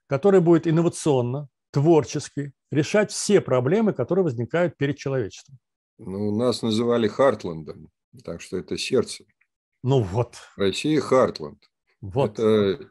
[0.08, 5.58] которая будет инновационно, творчески решать все проблемы, которые возникают перед человечеством.
[5.98, 7.90] Ну, нас называли Хартландом,
[8.24, 9.26] так что это сердце.
[9.84, 10.36] Ну вот.
[10.58, 11.64] Россия Хартланд.
[12.02, 12.40] Вот.
[12.40, 12.90] Это...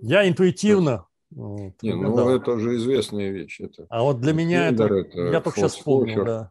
[0.00, 2.36] Я интуитивно вот, Не, ну да.
[2.36, 3.60] это уже известная вещь.
[3.60, 6.50] Это а вот для меня это, это я только сейчас вспомнил, да.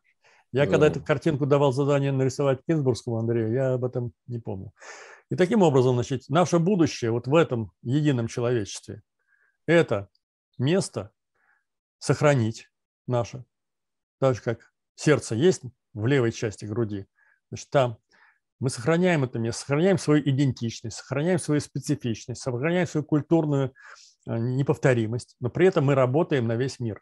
[0.51, 0.71] Я да.
[0.71, 4.71] когда эту картинку давал задание нарисовать Кинзбургскому Андрею, я об этом не помню.
[5.29, 9.01] И таким образом, значит, наше будущее вот в этом едином человечестве–
[9.67, 10.07] это
[10.57, 11.11] место,
[11.99, 12.69] сохранить
[13.07, 13.45] наше.
[14.19, 15.61] Так же, как сердце есть
[15.93, 17.05] в левой части груди,
[17.49, 17.97] значит, там
[18.59, 23.73] Мы сохраняем это место, сохраняем свою идентичность, сохраняем свою специфичность, сохраняем свою культурную
[24.27, 27.01] э, неповторимость, но при этом мы работаем на весь мир.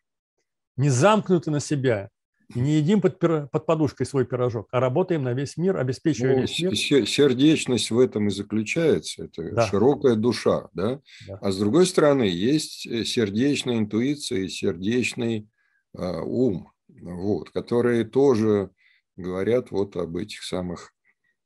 [0.76, 2.10] Не замкнуты на себя,
[2.56, 6.60] не едим под, под подушкой свой пирожок, а работаем на весь мир, обеспечивая ну, весь
[6.60, 6.76] мир.
[7.08, 9.26] Сердечность в этом и заключается.
[9.26, 9.68] Это да.
[9.68, 10.70] широкая душа.
[10.74, 11.02] Да?
[11.28, 11.38] Да.
[11.42, 15.50] А с другой стороны, есть э, сердечная интуиция и сердечный
[15.98, 18.72] э, ум, вот, которые тоже
[19.18, 20.94] говорят вот об этих самых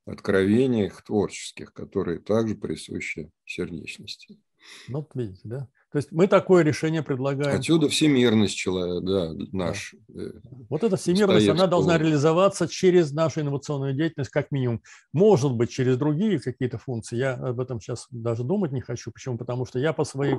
[0.06, 4.40] откровениях творческих, которые также присущи сердечности.
[4.88, 5.68] Ну, видите, да?
[5.92, 7.58] То есть мы такое решение предлагаем.
[7.58, 9.94] Отсюда всемирность человека, да, наш.
[10.08, 10.24] Да.
[10.24, 10.32] Э,
[10.70, 14.82] вот эта всемирность, она должна реализоваться через нашу инновационную деятельность, как минимум.
[15.12, 17.18] Может быть, через другие какие-то функции.
[17.18, 19.12] Я об этом сейчас даже думать не хочу.
[19.12, 19.38] Почему?
[19.38, 20.38] Потому что я по своей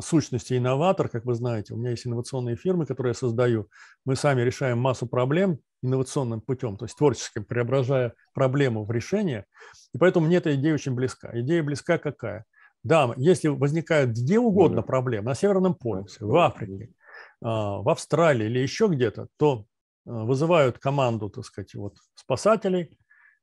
[0.00, 1.74] сущности инноватор, как вы знаете.
[1.74, 3.68] У меня есть инновационные фирмы, которые я создаю.
[4.04, 9.46] Мы сами решаем массу проблем инновационным путем, то есть творческим, преображая проблему в решение.
[9.92, 11.30] И поэтому мне эта идея очень близка.
[11.40, 12.44] Идея близка какая?
[12.84, 16.92] Да, если возникают где угодно проблемы, на Северном полюсе, в Африке,
[17.40, 19.66] а, в Австралии или еще где-то, то
[20.04, 22.98] а, вызывают команду, так сказать, вот спасателей,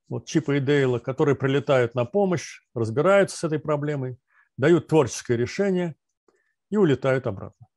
[0.09, 4.17] вот Чипа и Дейла, которые прилетают на помощь, разбираются с этой проблемой,
[4.57, 5.95] дают творческое решение
[6.69, 7.67] и улетают обратно.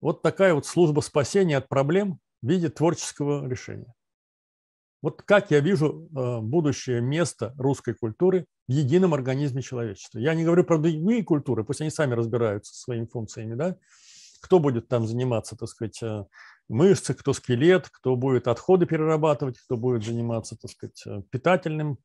[0.00, 3.94] Вот такая вот служба спасения от проблем в виде творческого решения.
[5.00, 10.18] Вот как я вижу э, будущее место русской культуры в едином организме человечества.
[10.18, 13.76] Я не говорю про другие культуры, пусть они сами разбираются со своими функциями, да?
[14.40, 16.24] Кто будет там заниматься, так сказать, э,
[16.68, 21.98] мышцы, кто скелет, кто будет отходы перерабатывать, кто будет заниматься, так сказать, э, питательным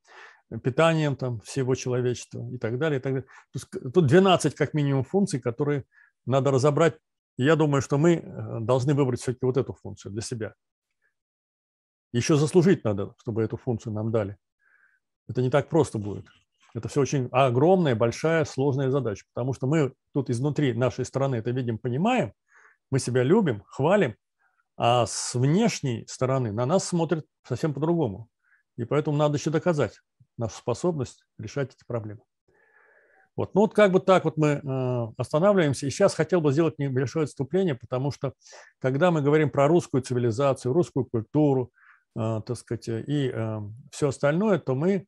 [0.63, 2.99] питанием там всего человечества и так далее.
[2.99, 3.27] И так далее.
[3.93, 5.83] Тут 12 как минимум функций, которые
[6.25, 6.97] надо разобрать.
[7.37, 8.23] Я думаю, что мы
[8.61, 10.53] должны выбрать все-таки вот эту функцию для себя.
[12.13, 14.37] Еще заслужить надо, чтобы эту функцию нам дали.
[15.27, 16.25] Это не так просто будет.
[16.77, 21.49] Это все очень огромная, большая, сложная задача, потому что мы тут изнутри нашей страны это
[21.49, 22.33] видим, понимаем,
[22.91, 24.15] мы себя любим, хвалим,
[24.77, 28.29] а с внешней стороны на нас смотрят совсем по-другому.
[28.75, 29.99] И поэтому надо еще доказать
[30.37, 32.21] нашу способность решать эти проблемы.
[33.35, 33.55] Вот.
[33.55, 35.87] Ну вот как бы так вот мы э, останавливаемся.
[35.87, 38.33] И сейчас хотел бы сделать небольшое отступление, потому что
[38.77, 41.71] когда мы говорим про русскую цивилизацию, русскую культуру,
[42.15, 45.07] а, так сказать, и а, все остальное, то мы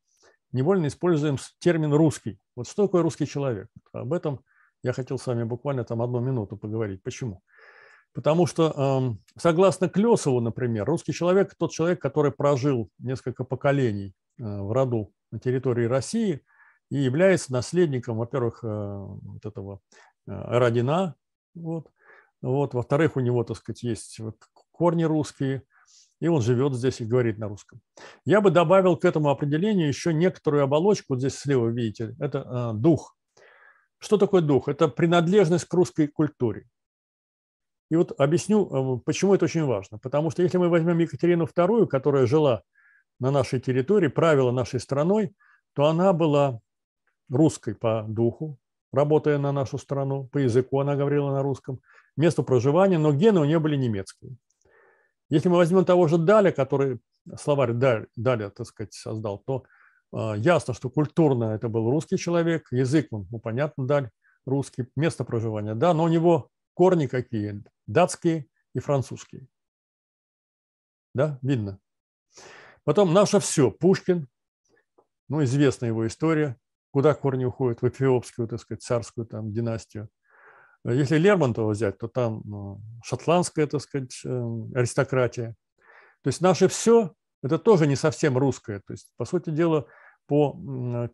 [0.52, 2.38] невольно используем термин «русский».
[2.56, 3.68] Вот что такое русский человек?
[3.92, 4.40] Об этом
[4.82, 7.02] я хотел с вами буквально там одну минуту поговорить.
[7.02, 7.42] Почему?
[8.12, 14.72] Потому что, согласно Клесову, например, русский человек– тот человек, который прожил несколько поколений а, в
[14.72, 16.42] роду на территории России
[16.90, 19.80] и является наследником, во-первых, вот этого
[20.26, 21.14] Родина,
[21.54, 21.88] вот,
[22.42, 24.20] вот, во-вторых, у него, так сказать, есть
[24.72, 25.62] корни русские,
[26.20, 27.80] и он живет здесь и говорит на русском.
[28.24, 32.38] Я бы добавил к этому определению еще некоторую оболочку, вот здесь слева видите, это
[32.74, 33.16] э, дух.
[33.98, 34.68] Что такое дух?
[34.68, 36.66] Это принадлежность к русской культуре.
[37.90, 39.98] И вот объясню, э, почему это очень важно.
[39.98, 42.62] Потому что если мы возьмем Екатерину II, которая жила
[43.18, 45.34] на нашей территории, правила нашей страной,
[45.74, 46.60] то она была
[47.30, 48.58] русской по духу,
[48.92, 51.80] работая на нашу страну, по языку она говорила на русском,
[52.16, 54.36] место проживания, но гены у нее были немецкие.
[55.30, 57.00] Если мы возьмем того же Даля, который
[57.38, 59.64] словарь Даль, Даля, так сказать, создал, то
[60.12, 64.10] э, ясно, что культурно это был русский человек, язык, ну, ну, понятно, Даль,
[64.44, 67.62] русский, место проживания, да, но у него корни какие?
[67.86, 69.46] Датские и французские.
[71.14, 71.78] Да, видно.
[72.84, 74.28] Потом наше все, Пушкин,
[75.28, 76.56] ну, известна его история,
[76.90, 80.08] куда корни уходят, в эфиопскую, так сказать, царскую там династию.
[80.84, 85.54] Если Лермонтова взять, то там ну, шотландская, так сказать, эм, аристократия.
[86.22, 87.12] То есть наше все–
[87.42, 88.80] это тоже не совсем русское.
[88.86, 89.86] То есть, по сути дела,
[90.26, 90.52] по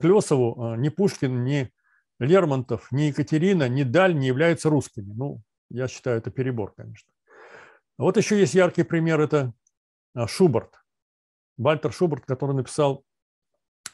[0.01, 1.73] Клесову э, ни Пушкин, ни
[2.21, 5.13] Лермонтов, ни Екатерина, ни Даль не являются русскими.
[5.13, 7.09] Ну, я считаю, это перебор, конечно.
[7.99, 9.53] Вот еще есть яркий пример– это
[10.15, 10.75] э, Шуберт.
[11.57, 13.05] Вальтер Шуберт, который написал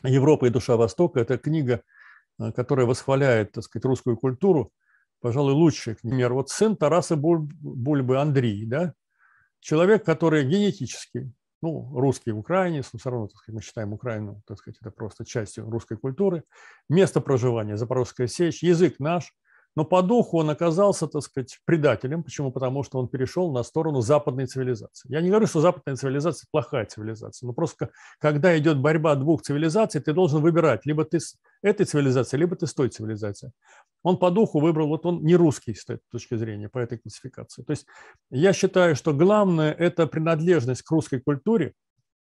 [0.02, 1.20] «Европа и душа Востока».
[1.20, 1.82] Это книга,
[2.38, 4.70] э, которая восхваляет, так сказать, русскую культуру
[5.22, 6.34] пожалуй, лучший пример.
[6.34, 8.94] Вот сын Тараса Бульбы Андрей, да,
[9.60, 14.58] человек, который генетически, ну, русский украинец, но все равно, так сказать, мы считаем Украину, так
[14.58, 16.42] сказать, это просто частью русской культуры,
[16.88, 19.32] место проживания Запорожская сечь, язык наш,
[19.74, 22.22] но по духу он оказался, так сказать, предателем.
[22.22, 22.52] Почему?
[22.52, 25.10] Потому что он перешел на сторону западной цивилизации.
[25.10, 30.00] Я не говорю, что западная цивилизация плохая цивилизация, но просто когда идет борьба двух цивилизаций,
[30.00, 33.52] ты должен выбирать, либо ты с этой цивилизацией, либо ты с той цивилизацией.
[34.02, 37.62] Он по духу выбрал, вот он не русский с этой точки зрения, по этой классификации.
[37.62, 37.86] То есть
[38.30, 41.74] я считаю, что главное– это принадлежность к русской культуре,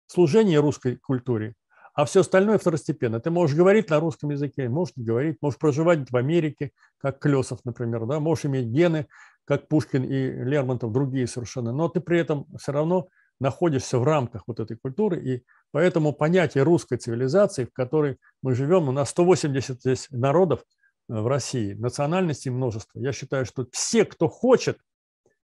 [0.06, 1.54] служение русской культуре,
[1.94, 3.20] а все остальное второстепенно.
[3.20, 7.60] Ты можешь говорить на русском языке, можешь не говорить, можешь проживать в Америке, как Клесов,
[7.64, 9.06] например, да, можешь иметь гены,
[9.44, 13.08] как Пушкин и Лермонтов, другие совершенно, но ты при этом все равно
[13.40, 18.88] находишься в рамках вот этой культуры, и поэтому понятие русской цивилизации, в которой мы живем,
[18.88, 20.60] у нас 180 здесь народов
[21.08, 23.00] э, в России, национальностей множество.
[23.00, 24.78] Я считаю, что все, кто хочет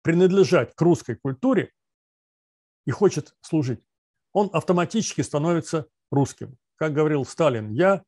[0.01, 1.71] принадлежать к русской культуре
[2.87, 3.85] и хочет служить,
[4.33, 6.57] он автоматически становится русским.
[6.77, 8.03] Как говорил Сталин, я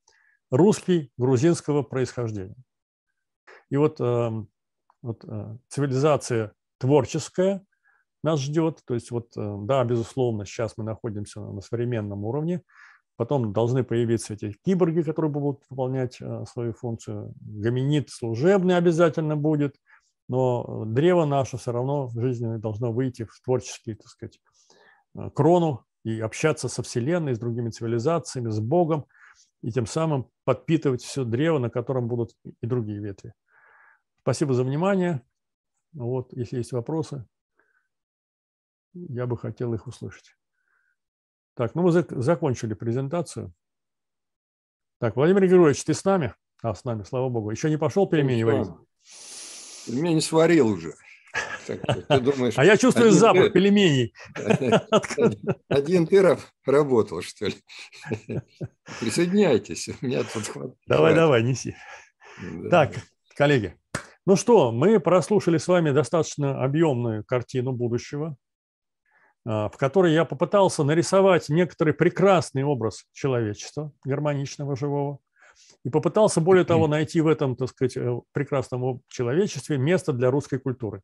[0.51, 2.57] русский грузинского происхождения.
[3.71, 4.49] И вот, эм,
[5.03, 7.65] вот э, цивилизация творческая
[8.23, 8.83] нас ждет.
[8.87, 12.63] То есть вот, э, да, безусловно, сейчас мы находимся на современном уровне.
[13.17, 17.33] Потом должны появиться эти киборги, которые будут выполнять э, свою функцию.
[17.41, 19.77] Гоминид служебный обязательно будет,
[20.29, 24.41] но древо наше все равно жизненное должно выйти в творческий, так сказать,
[25.35, 29.07] крону и общаться со Вселенной, с другими цивилизациями, с Богом,
[29.63, 33.35] и тем самым подпитывать все древо, на котором будут и другие ветви.
[34.21, 35.23] Спасибо за внимание.
[35.93, 37.27] Вот, если есть вопросы,
[38.93, 40.37] я бы хотел их услышать.
[41.55, 43.53] Так, ну мы закончили презентацию.
[44.99, 46.35] Так, Владимир Григорьевич, ты с нами?
[46.63, 47.51] А, с нами, слава богу.
[47.51, 48.69] Еще не пошел пельмени варить?
[49.87, 50.95] Пельмени сварил уже.
[51.67, 54.15] Ты думаешь, а я чувствую запах пельменей.
[55.69, 57.55] Один ты работал, что ли?
[59.01, 59.89] Присоединяйтесь.
[59.89, 60.51] У меня тут
[60.87, 61.75] Давай, давай, неси.
[62.71, 62.95] Так,
[63.37, 63.77] коллеги.
[64.27, 68.37] Ну что, мы прослушали с вами достаточно объемную картину будущего,
[69.45, 75.19] а, в которой я попытался нарисовать некоторый прекрасный образ человечества, гармоничного, живого,
[75.85, 80.59] и попытался, более того, найти в этом, так сказать, э, прекрасном человечестве место для русской
[80.59, 81.03] культуры.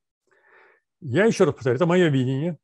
[1.01, 2.59] Я еще раз повторяю, это мое видение.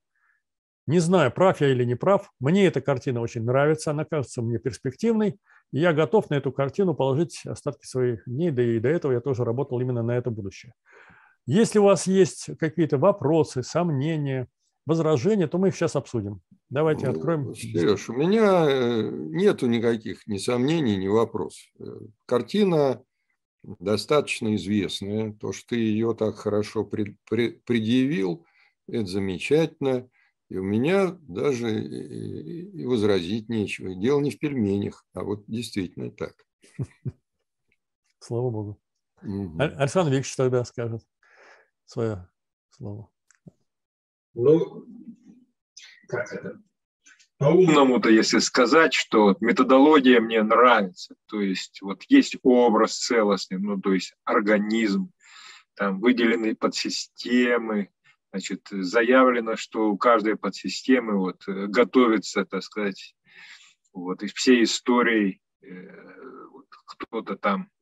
[0.87, 2.31] Не знаю, прав я или не прав.
[2.39, 5.39] Мне эта картина очень нравится, она кажется мне перспективной.
[5.73, 9.21] И я готов на эту картину положить остатки своих дней, да и до этого я
[9.21, 10.75] тоже работал именно на это будущее.
[11.45, 14.49] Если у вас есть какие-то вопросы, сомнения,
[14.85, 16.41] возражения, то мы их сейчас обсудим.
[16.71, 17.55] Давайте ну, откроем.
[17.55, 21.63] Сереж, у меня э, нету никаких ни сомнений, ни вопросов.
[21.81, 21.85] Э,
[22.27, 23.03] картина
[23.81, 25.33] достаточно известная.
[25.33, 28.47] То, что ты ее так хорошо пред, пред, предъявил,
[28.87, 30.09] это замечательно.
[30.49, 33.95] И у меня даже и возразить нечего.
[33.95, 36.35] Дело не в пельменях, а вот действительно так.
[38.21, 38.81] Слава Богу.
[39.23, 39.59] Угу.
[39.59, 41.03] Александр Викторович тогда скажет
[41.85, 42.29] свое
[42.71, 43.11] слово.
[44.35, 44.87] Ну,
[46.09, 46.63] как это?
[47.39, 53.93] По-умному-то, если сказать, что методология мне нравится, то есть вот есть образ целостный, ну то
[53.93, 55.11] есть организм,
[55.75, 57.91] там выделены подсистемы,
[58.33, 63.15] значит, заявлено, что у каждой подсистемы вот готовится, так сказать,
[63.93, 67.76] вот из всей истории э, вот, кто-то там Э,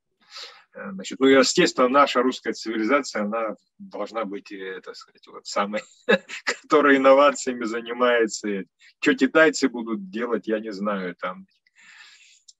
[0.74, 5.82] значит, ну, естественно, наша русская цивилизация, она должна быть, э, так сказать, вот самой,
[6.62, 8.64] которая инновациями занимается.
[9.00, 11.14] Что китайцы будут делать, я не знаю.
[11.16, 11.46] Там.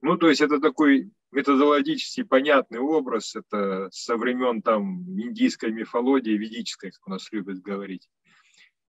[0.01, 3.35] Ну, то есть это такой методологически понятный образ.
[3.35, 8.09] Это со времен там индийской мифологии, ведической, как у нас любят говорить.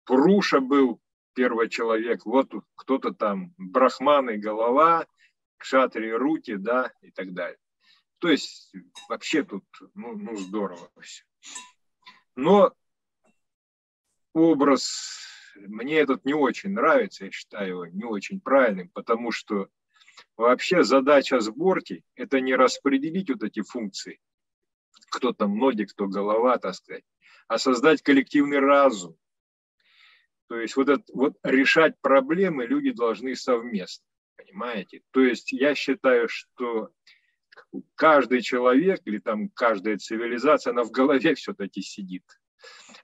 [0.05, 1.01] Пуруша был
[1.35, 5.07] первый человек, вот кто-то там брахманы голова,
[5.57, 7.59] кшатри руки, да, и так далее.
[8.23, 8.73] То есть
[9.09, 9.65] вообще тут
[9.95, 11.25] ну, ну здорово все.
[12.37, 12.73] Но
[14.33, 19.69] образ мне этот не очень нравится, я считаю его не очень правильным, потому что
[20.37, 24.21] вообще задача сборки– это не распределить вот эти функции,
[25.11, 27.05] кто там ноги, кто голова, так сказать,
[27.49, 29.17] а создать коллективный разум.
[30.47, 34.07] То есть вот, это, вот решать проблемы люди должны совместно,
[34.37, 35.03] понимаете?
[35.11, 36.93] То есть я считаю, что
[37.95, 42.25] каждый человек или там каждая цивилизация, она в голове все-таки сидит,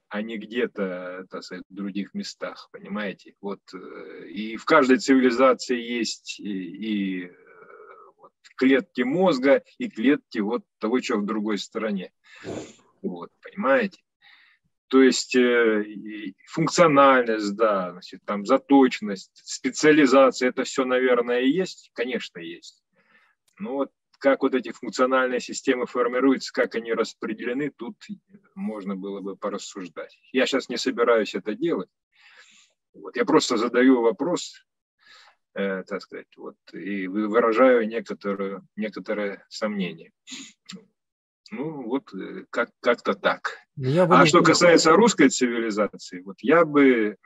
[0.08, 3.34] а не где-то так в других местах, понимаете?
[3.40, 7.32] Вот, э, и в каждой цивилизации есть и, и э,
[8.16, 12.12] вот, клетки мозга, и клетки вот того, что в другой стороне.
[13.02, 14.00] Вот, понимаете?
[14.88, 15.84] То есть э,
[16.46, 22.82] функциональность, да, значит, там заточенность, специализация, это все, наверное, есть, конечно, есть.
[23.58, 27.96] Но вот как вот эти функциональные системы формируются, как они распределены, тут
[28.54, 30.18] можно было бы порассуждать.
[30.32, 31.88] Я сейчас не собираюсь это делать.
[32.94, 34.66] Вот, я просто задаю вопрос,
[35.54, 40.10] э, так сказать, вот, и выражаю некоторые, некоторые сомнения.
[41.50, 43.56] Ну, вот э, как, как-то так.
[43.76, 47.16] Я бы а что касается русской цивилизации, вот я бы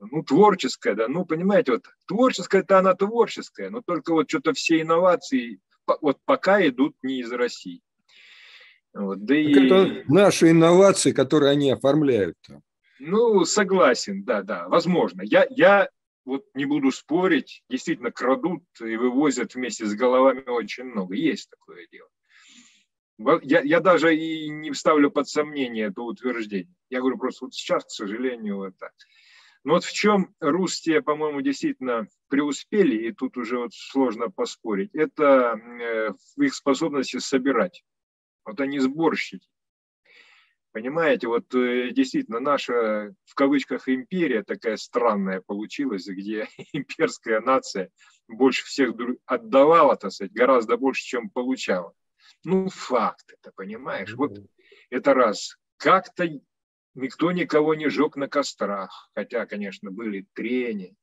[0.00, 5.60] ну, творческая, да, ну, понимаете, вот творческая-то она творческая, но только вот что-то все инновации
[6.00, 7.82] вот пока идут не из России.
[8.94, 9.52] Вот, да и...
[9.52, 12.62] Это наши инновации, которые они оформляют там.
[12.98, 15.22] Ну, согласен, да, да, возможно.
[15.22, 15.88] Я, я
[16.24, 21.14] вот не буду спорить, действительно крадут и вывозят вместе с головами очень много.
[21.14, 22.08] Есть такое дело.
[23.42, 26.74] Я, я даже и не ставлю под сомнение это утверждение.
[26.90, 28.92] Я говорю просто вот сейчас, к сожалению, вот так.
[29.66, 35.58] Но вот в чем русские, по-моему, действительно преуспели, и тут уже вот сложно поспорить, это
[35.58, 37.82] э, в их способности собирать.
[38.44, 39.48] Вот они сборщики.
[40.70, 47.90] Понимаете, вот э, действительно наша, в кавычках, империя такая странная получилась, где имперская нация
[48.28, 48.92] больше всех
[49.24, 51.92] отдавала, так сказать, гораздо больше, чем получала.
[52.44, 54.14] Ну, факт это, понимаешь?
[54.14, 54.38] Вот
[54.90, 55.56] это раз.
[55.76, 56.24] Как-то
[56.96, 60.94] никто никого не жег на кострах, хотя, конечно, были трения,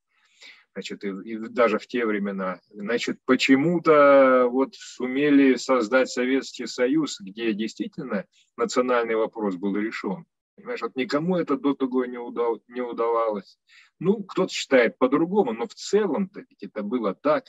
[0.74, 2.60] значит, и, и даже в те времена.
[2.70, 8.26] Значит, почему-то вот сумели создать Советский Союз, где действительно
[8.58, 10.26] национальный вопрос был решен.
[10.56, 13.58] Понимаешь, вот никому это до того не, удав, не удавалось.
[14.00, 17.46] Ну, кто-то считает по-другому, но в целом-то ведь это было так.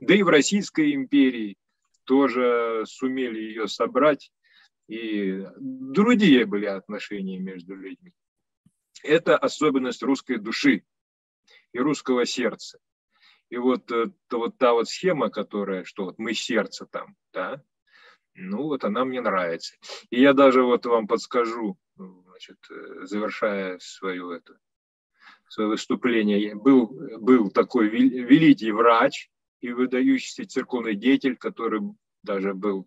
[0.00, 1.56] Да и в Российской империи
[2.04, 4.30] тоже сумели ее собрать,
[4.88, 8.12] и другие были отношения между людьми.
[9.02, 10.84] Это особенность русской души
[11.72, 12.78] и русского сердца.
[13.50, 17.62] И вот, э, вот та вот схема, которая, что вот мы сердце там, да,
[18.34, 19.76] ну вот она мне нравится.
[20.10, 24.58] И я даже вот вам подскажу, значит, э, завершая свое это,
[25.48, 29.30] свое выступление, был, был такой великий врач,
[29.64, 31.80] и выдающийся церковный деятель, который
[32.22, 32.86] даже был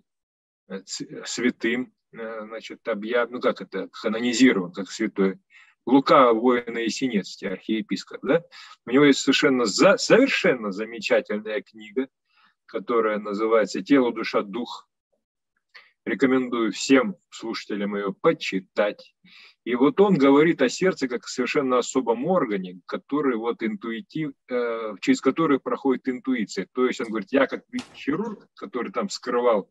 [0.86, 5.40] святым, э, значит, объявлен, ну как это, канонизирован как святой.
[5.86, 8.44] Лука, воина Есенинский, архиепископ, да?
[8.86, 12.10] У него есть совершенно, за, совершенно замечательная книга,
[12.66, 14.90] которая называется «Тело, душа, дух».
[16.04, 19.14] Рекомендую всем слушателям ее почитать.
[19.64, 25.20] И вот он говорит о сердце как совершенно особом органе, который вот интуитив, э, через
[25.20, 26.68] который проходит интуиция.
[26.74, 27.64] То есть он говорит, я как
[27.94, 29.70] хирург, который там скрывал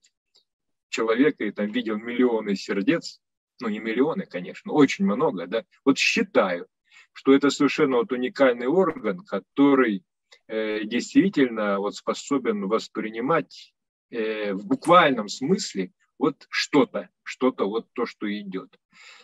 [0.96, 3.20] человека и там видел миллионы сердец,
[3.60, 6.66] ну не миллионы, конечно, очень много, да, вот считаю,
[7.12, 10.02] что это совершенно вот уникальный орган, который
[10.48, 13.74] э, действительно вот способен воспринимать
[14.10, 18.78] э, в буквальном смысле вот что-то, что-то вот то, что идет.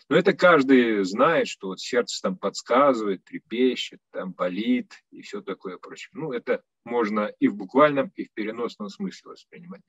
[0.09, 5.79] Но это каждый знает, что вот сердце там подсказывает, трепещет, там болит и все такое
[5.79, 6.11] прочее.
[6.13, 9.83] Ну, это можно и в буквальном, и в переносном смысле воспринимать.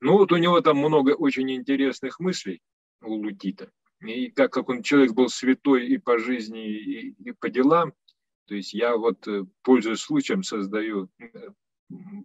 [0.00, 2.60] Ну, вот у него там много очень интересных мыслей
[3.02, 3.70] у Лутита.
[4.00, 7.92] И так как он человек был святой и по жизни, и, и по делам,
[8.46, 11.50] то есть я вот, э, пользуясь случаем, создаю, э,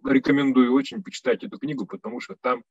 [0.05, 2.63] рекомендую очень почитать эту книгу, потому что там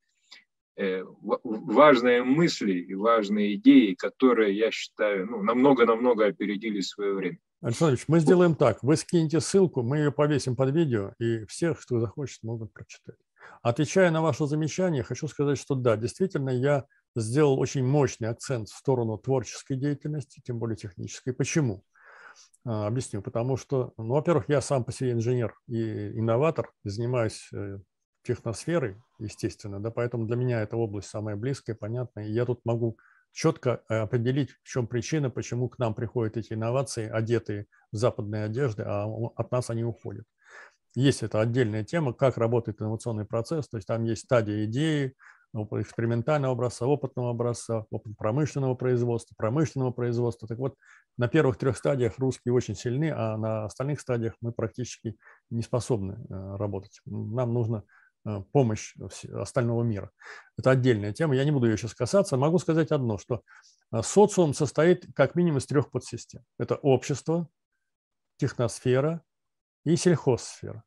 [0.76, 7.38] важные мысли и важные идеи, которые, я считаю, ну, намного-намного опередили свое время.
[7.60, 8.82] Александр мы сделаем так.
[8.82, 13.16] Вы скинете ссылку, мы ее повесим под видео, и всех, кто захочет, могут прочитать.
[13.62, 16.84] Отвечая на ваше замечание, хочу сказать, что да, действительно, я
[17.16, 21.32] сделал очень мощный акцент в сторону творческой деятельности, тем более технической.
[21.32, 21.84] Почему?
[22.66, 23.22] А, объясню.
[23.22, 27.78] Потому что, ну, во-первых, я сам по себе инженер и инноватор, занимаюсь э,
[28.22, 32.98] техносферой, естественно, да, поэтому для меня эта область самая близкая, понятная, и я тут могу
[33.32, 38.44] четко э, определить, в чем причина, почему к нам приходят эти инновации, одетые в западные
[38.44, 40.24] одежды, а от нас они уходят.
[40.94, 45.14] Есть это отдельная тема, как работает инновационный процесс, то есть там есть стадия идеи,
[45.54, 50.48] экспериментального образца, опытного образца, опыт промышленного производства, промышленного производства.
[50.48, 50.76] Так вот,
[51.16, 55.16] на первых трех стадиях русские очень сильны, а на остальных стадиях мы практически
[55.50, 57.00] не способны э, работать.
[57.06, 57.84] Нам нужно
[58.52, 58.94] помощь
[59.32, 60.10] остального мира.
[60.56, 62.36] Это отдельная тема, я не буду ее сейчас касаться.
[62.36, 63.42] Могу сказать одно, что
[63.92, 66.42] э, социум состоит как минимум из трех подсистем.
[66.58, 67.48] Это общество,
[68.36, 69.22] техносфера
[69.84, 70.84] и сельхозсфера.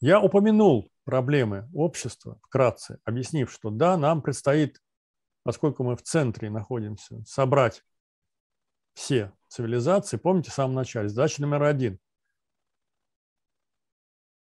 [0.00, 4.80] Я упомянул проблемы общества вкратце, объяснив, что да, нам предстоит,
[5.44, 7.84] поскольку мы в центре находимся, собрать
[8.94, 10.16] все цивилизации.
[10.16, 11.98] Помните в самом начале, задача номер один–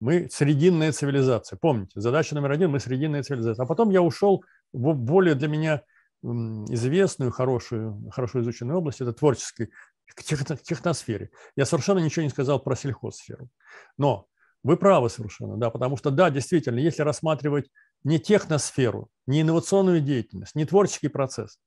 [0.05, 1.57] мы срединная цивилизация.
[1.57, 3.63] Помните, задача номер один– мы срединная цивилизация.
[3.63, 5.81] А потом я ушел в более для меня
[6.21, 9.71] известную, хорошую, хорошо изученную область, это творческой,
[10.05, 11.31] к техносфере.
[11.55, 13.49] Я совершенно ничего не сказал про сельхозсферу.
[13.97, 14.27] Но
[14.61, 17.71] вы правы совершенно, да, потому что, да, действительно, если рассматривать
[18.03, 21.57] не техносферу, не инновационную деятельность, не творческий процесс,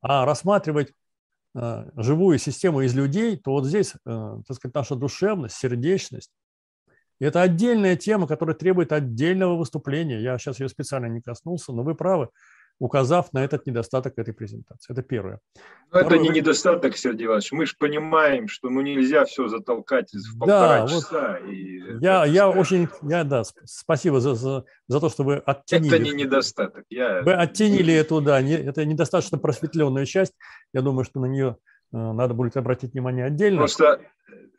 [0.00, 0.92] а рассматривать
[1.54, 6.32] живую систему из людей, то вот здесь, так сказать, наша душевность, сердечность,
[7.26, 10.20] это отдельная тема, которая требует отдельного выступления.
[10.20, 12.28] Я сейчас ее специально не коснулся, но вы правы
[12.82, 14.92] указав на этот недостаток этой презентации.
[14.92, 15.38] Это первое.
[15.92, 17.52] Но это не недостаток, Сергей Иванович.
[17.52, 21.38] Мы же понимаем, что ну нельзя все затолкать в полтора да, часа.
[21.40, 25.94] Вот и я, я очень, я, да, спасибо за, за, за то, что вы оттенили.
[25.94, 26.84] Это не недостаток.
[26.90, 27.22] Я...
[27.22, 30.32] Вы оттенили эту, да, не, это недостаточно просветленную часть.
[30.72, 31.56] Я думаю, что на нее
[31.92, 33.58] надо будет обратить внимание отдельно.
[33.58, 34.00] Просто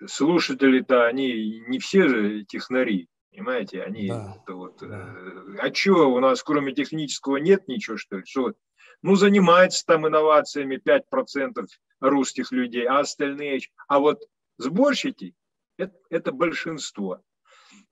[0.06, 3.10] слушатели-то, они не все же технари.
[3.32, 4.38] Понимаете, они да.
[4.48, 5.16] вот, да.
[5.18, 8.24] э, а что у нас кроме технического нет ничего, что ли?
[8.26, 8.54] Что,
[9.02, 11.66] ну, занимается там инновациями 5%
[12.00, 14.22] русских людей, а остальные, а вот
[14.60, 15.34] сборщики
[15.78, 17.22] это, это большинство.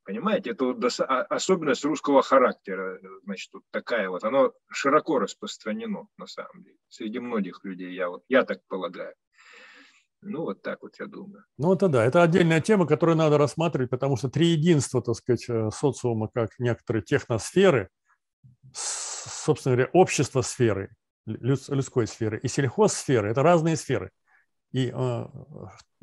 [0.04, 6.28] Понимаете, это вот а, особенность русского характера, значит, вот такая вот, оно широко распространено на
[6.28, 9.14] самом деле среди многих людей, я, вот, я так полагаю.
[10.22, 11.44] Ну, вот так вот я думаю.
[11.58, 15.46] Ну, это да, это отдельная тема, которую надо рассматривать, потому что три единства, так сказать,
[15.50, 17.90] э, социума, как некоторые техносферы,
[18.74, 20.96] собственно говоря, общество сферы,
[21.26, 24.12] людской сферы и сельхозсферы– это разные сферы.
[24.72, 25.26] И э,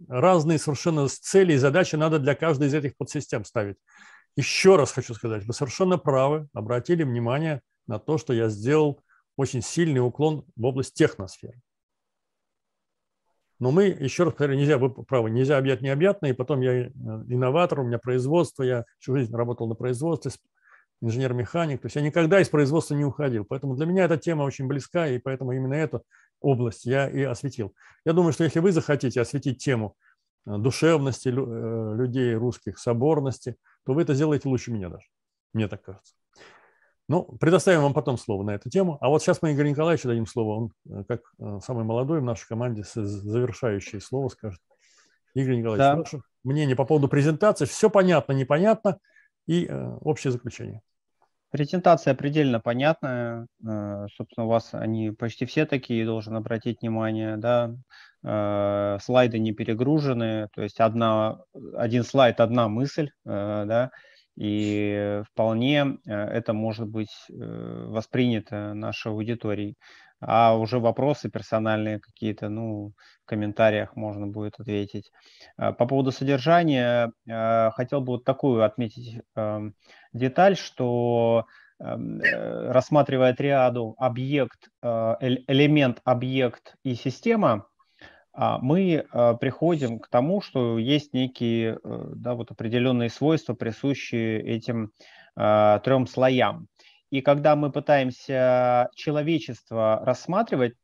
[0.08, 3.76] разные совершенно цели и задачи надо для каждой из этих подсистем ставить.
[4.36, 9.00] Еще раз хочу сказать, вы совершенно правы, обратили внимание на то, что я сделал
[9.36, 11.60] очень сильный уклон в область техносферы.
[13.60, 16.90] Но мы, еще раз повторяю, нельзя, вы правы, нельзя объять необъятное, и потом я э,
[17.28, 20.32] инноватор, у меня производство, я всю жизнь работал на производстве,
[21.00, 23.44] инженер-механик, то есть я никогда из производства не уходил.
[23.44, 26.02] Поэтому для меня эта тема очень близка, и поэтому именно эту
[26.40, 27.74] область я и осветил.
[28.04, 29.96] Я думаю, что если вы захотите осветить тему
[30.46, 35.06] э, душевности э, людей русских, соборности, то вы это сделаете лучше меня даже.
[35.52, 36.14] Мне так кажется.
[37.08, 38.98] Ну, предоставим вам потом слово на эту тему.
[39.00, 40.56] А вот сейчас мы Игорю Николаевичу дадим слово.
[40.56, 44.60] Он, э, как э, самый молодой в нашей команде, завершающее слово скажет.
[45.34, 45.96] Игорь Николаевич, да.
[45.96, 47.64] ваше мнение по поводу презентации.
[47.64, 48.98] Все понятно, непонятно
[49.46, 50.82] и э, общее заключение.
[51.50, 53.46] Презентация предельно понятная.
[53.66, 57.38] Э, собственно, у вас они почти все такие, должен обратить внимание.
[57.38, 57.74] Да?
[59.00, 61.38] Слайды не перегружены, то есть одна,
[61.74, 63.10] один слайд, одна мысль.
[63.24, 63.92] Да?
[64.38, 69.74] И вполне э, это может быть э, воспринято нашей аудиторией.
[70.20, 72.92] А уже вопросы персональные какие-то, ну,
[73.24, 75.10] в комментариях можно будет ответить.
[75.56, 79.74] А по поводу содержания э, хотел бы вот такую отметить эм,
[80.12, 81.46] деталь, что
[81.80, 87.66] эм, рассматривая триаду объект, элемент, объект и система,
[88.38, 94.92] мы а, приходим к тому, что есть некие э, да, вот определенные свойства, присущие этим
[95.34, 96.68] а, трем слоям.
[97.10, 100.74] И когда мы пытаемся человечество рассматривать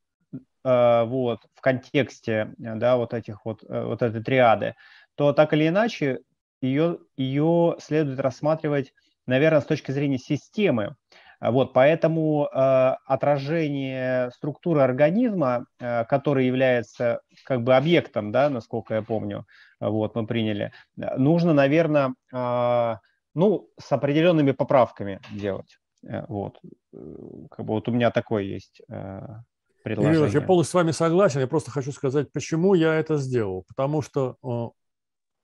[0.64, 4.74] вот, в контексте да, вот, этих вот, э, вот этой триады,
[5.14, 6.20] то так или иначе
[6.62, 8.94] ее, ее следует рассматривать,
[9.26, 11.03] наверное, с точки зрения системы, а
[11.50, 19.02] вот, поэтому э, отражение структуры организма, э, который является как бы объектом, да, насколько я
[19.02, 19.46] помню,
[19.80, 22.96] вот, мы приняли, нужно, наверное, э,
[23.34, 25.78] ну, с определенными поправками делать.
[26.06, 26.58] Э, вот,
[26.92, 26.96] э,
[27.50, 29.26] как бы вот у меня такое есть э,
[29.82, 30.20] предложение.
[30.20, 31.40] Юрий, я полностью с вами согласен.
[31.40, 33.64] Я просто хочу сказать, почему я это сделал.
[33.68, 34.68] Потому что э,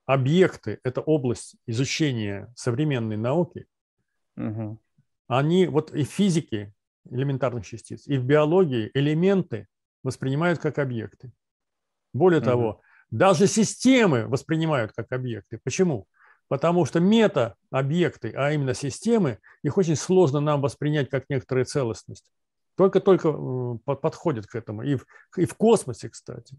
[0.05, 3.65] объекты– это область изучения современной науки.
[4.37, 4.79] Угу
[5.27, 6.73] они вот и в физике
[7.09, 9.67] элементарных частиц, и в биологии элементы
[10.03, 11.31] воспринимают как объекты.
[12.13, 15.59] Более mm того, даже системы воспринимают как объекты.
[15.63, 16.07] Почему?
[16.47, 22.29] Потому что мета-объекты, а именно системы, их очень сложно нам воспринять как некоторую целостность.
[22.75, 23.31] Только-только
[23.85, 24.83] подходят к этому.
[24.83, 25.05] И в,
[25.37, 26.57] и в космосе, кстати.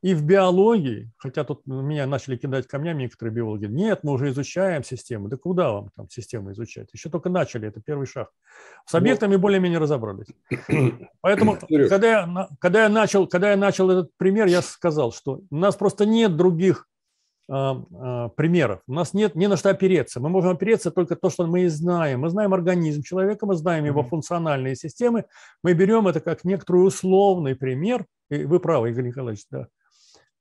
[0.00, 4.84] И в биологии, хотя тут меня начали кидать камнями некоторые биологи, нет, мы уже изучаем
[4.84, 5.26] систему.
[5.28, 6.88] Да куда вам там систему изучать?
[6.92, 8.30] Еще только начали, это первый шаг.
[8.86, 9.40] С ну, объектами Но...
[9.40, 10.28] более-менее разобрались.
[11.20, 11.58] Поэтому,
[11.88, 15.74] когда я, когда, я начал, когда я начал этот пример, я сказал, что у нас
[15.74, 16.86] просто нет других
[17.50, 18.82] а, а, примеров.
[18.86, 20.20] У нас нет не на что опереться.
[20.20, 22.20] Мы можем опереться только то, что мы и знаем.
[22.20, 25.24] Мы знаем организм человека, мы знаем его функциональные системы.
[25.64, 28.06] Мы берем это как некоторый условный пример.
[28.30, 29.66] И вы правы, Игорь Николаевич, да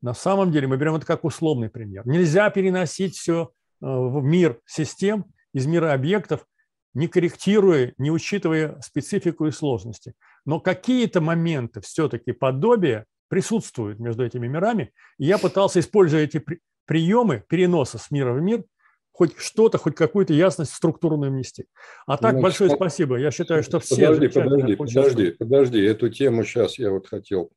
[0.01, 2.05] на самом деле мы берем это как условный пример.
[2.05, 3.51] Нельзя переносить все
[3.81, 6.45] э, в мир систем, из мира объектов,
[6.93, 10.13] не корректируя, не учитывая специфику и сложности.
[10.45, 14.91] Но какие-то моменты все-таки подобия присутствуют между этими мирами.
[15.17, 16.43] И я пытался, используя эти
[16.85, 18.63] приемы переноса с мира в мир,
[19.11, 21.65] хоть что-то, хоть какую-то ясность структурную внести.
[22.05, 23.17] А так, Значит, большое спасибо.
[23.17, 23.95] Я считаю, что все...
[23.95, 25.81] Подожди, подожди, подожди, подожди.
[25.81, 27.51] Эту тему сейчас я вот хотел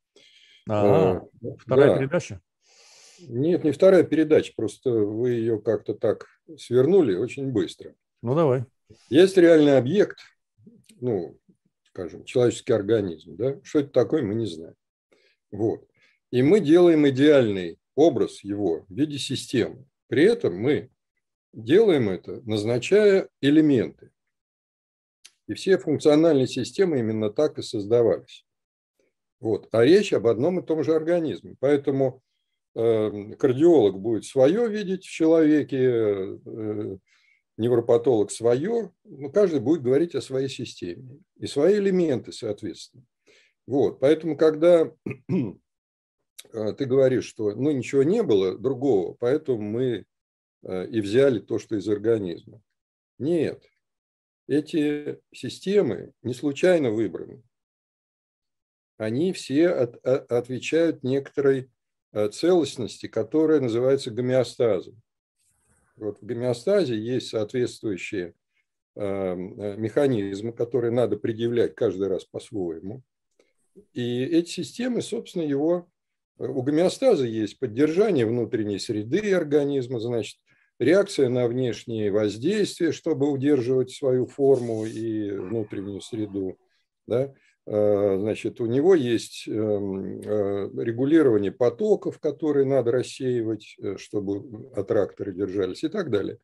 [0.71, 1.23] А,
[1.59, 1.99] вторая да.
[1.99, 2.41] передача?
[3.29, 6.27] Нет, не вторая передача, просто вы ее как-то так
[6.57, 7.95] свернули очень быстро.
[8.23, 8.65] Ну, давай.
[9.09, 10.19] Есть реальный объект,
[11.01, 11.39] ну,
[11.89, 13.61] скажем, человеческий организм, да?
[13.63, 14.75] Что это такое, мы не знаем.
[15.51, 15.87] Вот.
[16.31, 19.85] И мы делаем идеальный образ его в виде системы.
[20.07, 20.91] При этом мы
[21.53, 24.11] делаем это, назначая элементы.
[25.47, 28.47] И все функциональные системы именно так и создавались.
[29.41, 29.69] Вот.
[29.73, 31.57] А речь об одном и том же организме.
[31.61, 32.23] Поэтому
[32.75, 36.97] э, кардиолог будет свое видеть в человеке, э,
[37.57, 43.05] невропатолог свое, но каждый будет говорить о своей системе и свои элементы, соответственно.
[43.67, 43.99] Вот.
[44.01, 44.93] Поэтому, когда
[46.53, 50.05] э, ты говоришь, что ну, ничего не было другого, поэтому мы
[50.63, 52.61] э, и взяли то, что из организма.
[53.19, 53.65] Нет.
[54.47, 57.43] Эти системы не случайно выбраны
[59.01, 61.71] они все от, от, отвечают некоторой
[62.13, 65.01] э, целостности, которая называется гомеостазом.
[65.97, 68.35] Вот в гомеостазе есть соответствующие
[68.97, 73.03] э, э, механизмы, которые надо предъявлять каждый раз по-своему.
[73.95, 75.89] И эти системы, собственно, его...
[76.37, 80.39] У гомеостаза есть поддержание внутренней среды организма, значит,
[80.79, 86.59] реакция на внешние воздействия, чтобы удерживать свою форму и внутреннюю среду.
[87.07, 87.33] Да?
[87.67, 95.33] Э, значит, у него есть эм, э, регулирование потоков, которые надо рассеивать, э, чтобы аттракторы
[95.33, 96.39] держались и так далее.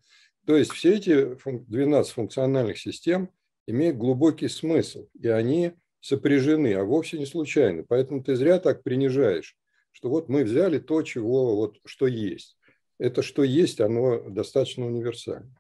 [0.47, 3.31] То есть все эти 12 функциональных систем
[3.67, 7.85] имеют глубокий смысл, и они сопряжены, а вовсе не случайно.
[7.89, 9.57] Поэтому ты зря так принижаешь,
[9.91, 12.57] что вот мы взяли то, чего, вот, что есть.
[12.99, 15.56] Это что есть, оно достаточно универсально.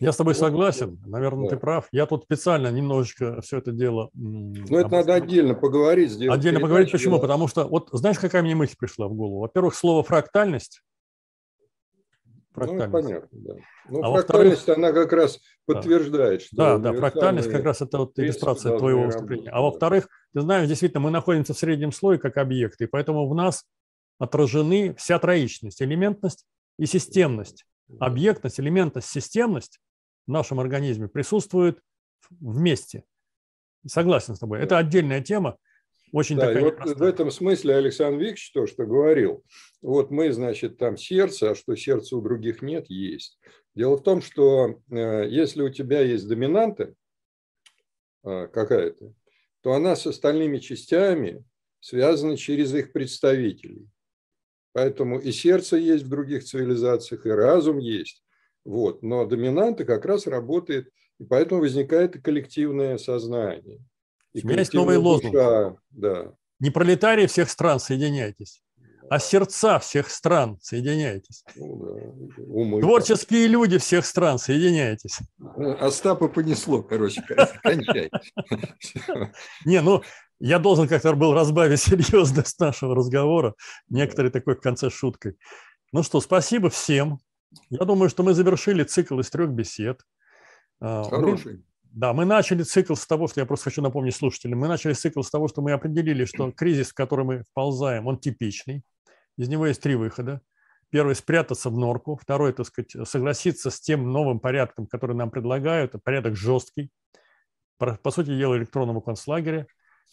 [0.00, 1.56] Я с тобой согласен, наверное, да.
[1.56, 1.88] ты прав.
[1.90, 4.10] Я тут специально немножечко все это дело...
[4.14, 6.12] Ну, это надо отдельно поговорить.
[6.12, 7.16] Сделать отдельно поговорить, почему?
[7.16, 7.22] Да.
[7.22, 9.40] Потому что, вот знаешь, какая мне мысль пришла в голову?
[9.40, 10.82] Во-первых, слово «фрактальность».
[12.52, 12.92] фрактальность.
[12.92, 13.54] Ну, понятно, да.
[13.88, 16.46] Ну, а фрактальность, она как раз подтверждает, да.
[16.46, 16.56] что...
[16.56, 19.50] Да, да, фрактальность как раз это вот иллюстрация твоего выступления.
[19.50, 23.34] А во-вторых, ты знаешь, действительно, мы находимся в среднем слое как объекты, и поэтому в
[23.34, 23.64] нас
[24.18, 26.46] отражены вся троичность, элементность
[26.78, 27.64] и системность.
[27.98, 29.80] Объектность, элементность, системность
[30.28, 31.82] в нашем организме присутствуют
[32.38, 33.04] вместе.
[33.86, 34.60] Согласен с тобой.
[34.60, 35.56] Это отдельная тема.
[36.12, 39.44] Очень да, такая и вот в этом смысле Александр Викторович то, что говорил.
[39.82, 43.38] Вот мы, значит, там сердце, а что сердца у других нет, есть.
[43.74, 46.94] Дело в том, что э, если у тебя есть доминанта
[48.24, 49.14] э, какая-то,
[49.62, 51.44] то она с остальными частями
[51.80, 53.86] связана через их представителей.
[54.72, 58.22] Поэтому и сердце есть в других цивилизациях, и разум есть.
[58.64, 59.02] Вот.
[59.02, 63.78] Но доминанта как раз работает, и поэтому возникает и коллективное сознание.
[64.32, 65.34] И У меня есть новый лозунг.
[65.90, 66.32] Да.
[66.60, 68.62] Не пролетарии всех стран, соединяйтесь,
[69.08, 71.44] а сердца всех стран, соединяйтесь.
[71.56, 71.76] Ну,
[72.36, 72.42] да.
[72.44, 73.52] Умы, Творческие как.
[73.52, 75.20] люди всех стран, соединяйтесь.
[75.80, 77.22] Остапа понесло, короче,
[77.62, 78.10] кончай.
[79.64, 80.02] Не, ну,
[80.40, 83.54] я должен как-то был разбавить серьезность нашего разговора,
[83.88, 85.36] некоторые такой в конце шуткой.
[85.92, 87.18] Ну что, спасибо всем.
[87.70, 90.02] Я думаю, что мы завершили цикл из трех бесед.
[90.80, 91.64] А, Хороший.
[91.82, 95.22] Да, мы начали цикл с того, что я просто хочу напомнить слушателям, мы начали цикл
[95.22, 98.82] с того, что мы определили, что кризис, в который мы вползаем, он типичный.
[99.36, 100.40] Из него есть три выхода.
[100.90, 102.18] Первый– спрятаться в норку.
[102.20, 105.94] Второй– так сказать, согласиться с тем новым порядком, который нам предлагают.
[106.02, 106.90] Порядок жесткий.
[107.78, 109.66] По сути дела, электронного концлагеря.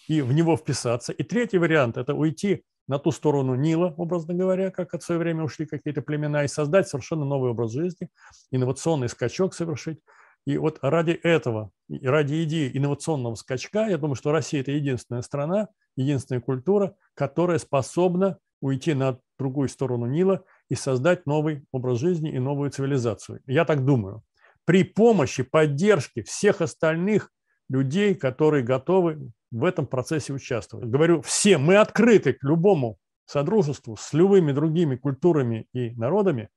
[0.07, 1.11] И в него вписаться.
[1.13, 5.43] И третий вариант– это уйти на ту сторону Нила, образно говоря, как от свое время
[5.43, 8.09] ушли какие-то племена, и создать совершенно новый образ жизни,
[8.51, 9.99] инновационный скачок совершить.
[10.45, 15.69] И вот ради этого, ради идеи инновационного скачка, я думаю, что Россия– это единственная страна,
[15.95, 22.39] единственная культура, которая способна уйти на другую сторону Нила и создать новый образ жизни и
[22.39, 23.41] новую цивилизацию.
[23.47, 24.23] Я так думаю.
[24.65, 27.31] При помощи, поддержке всех остальных
[27.69, 30.87] людей, которые готовы в этом процессе участвовать.
[30.89, 36.49] Говорю всем, мы открыты к любому содружеству с любыми другими культурами и народами,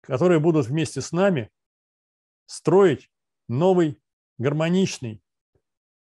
[0.00, 1.50] которые будут вместе с нами
[2.46, 3.10] строить
[3.48, 4.00] новый
[4.38, 5.22] гармоничный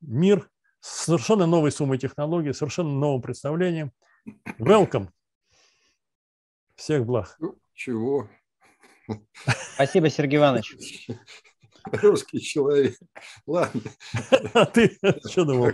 [0.01, 0.51] мир
[0.81, 3.93] с совершенно новой суммой технологий, совершенно новым представлением.
[4.59, 5.09] Welcome!
[6.77, 7.37] Всех благ.
[7.39, 8.29] Ну, чего?
[9.75, 10.77] Спасибо, Сергей Иванович.
[11.93, 12.97] русский человек.
[13.47, 13.83] Ладно.
[14.55, 14.99] А ты
[15.29, 15.73] что думал?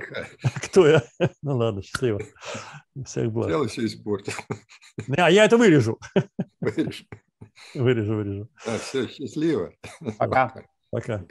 [0.62, 1.02] Кто я?
[1.42, 2.20] Ну ладно, счастливо.
[3.04, 3.48] Всех благ.
[3.48, 4.34] Взял все испортил.
[5.16, 5.98] А я это вырежу.
[6.60, 7.04] Вырежу.
[7.74, 8.48] Вырежу, вырежу.
[8.66, 9.72] А, все, счастливо.
[10.18, 10.54] Пока.
[10.90, 11.24] Пока.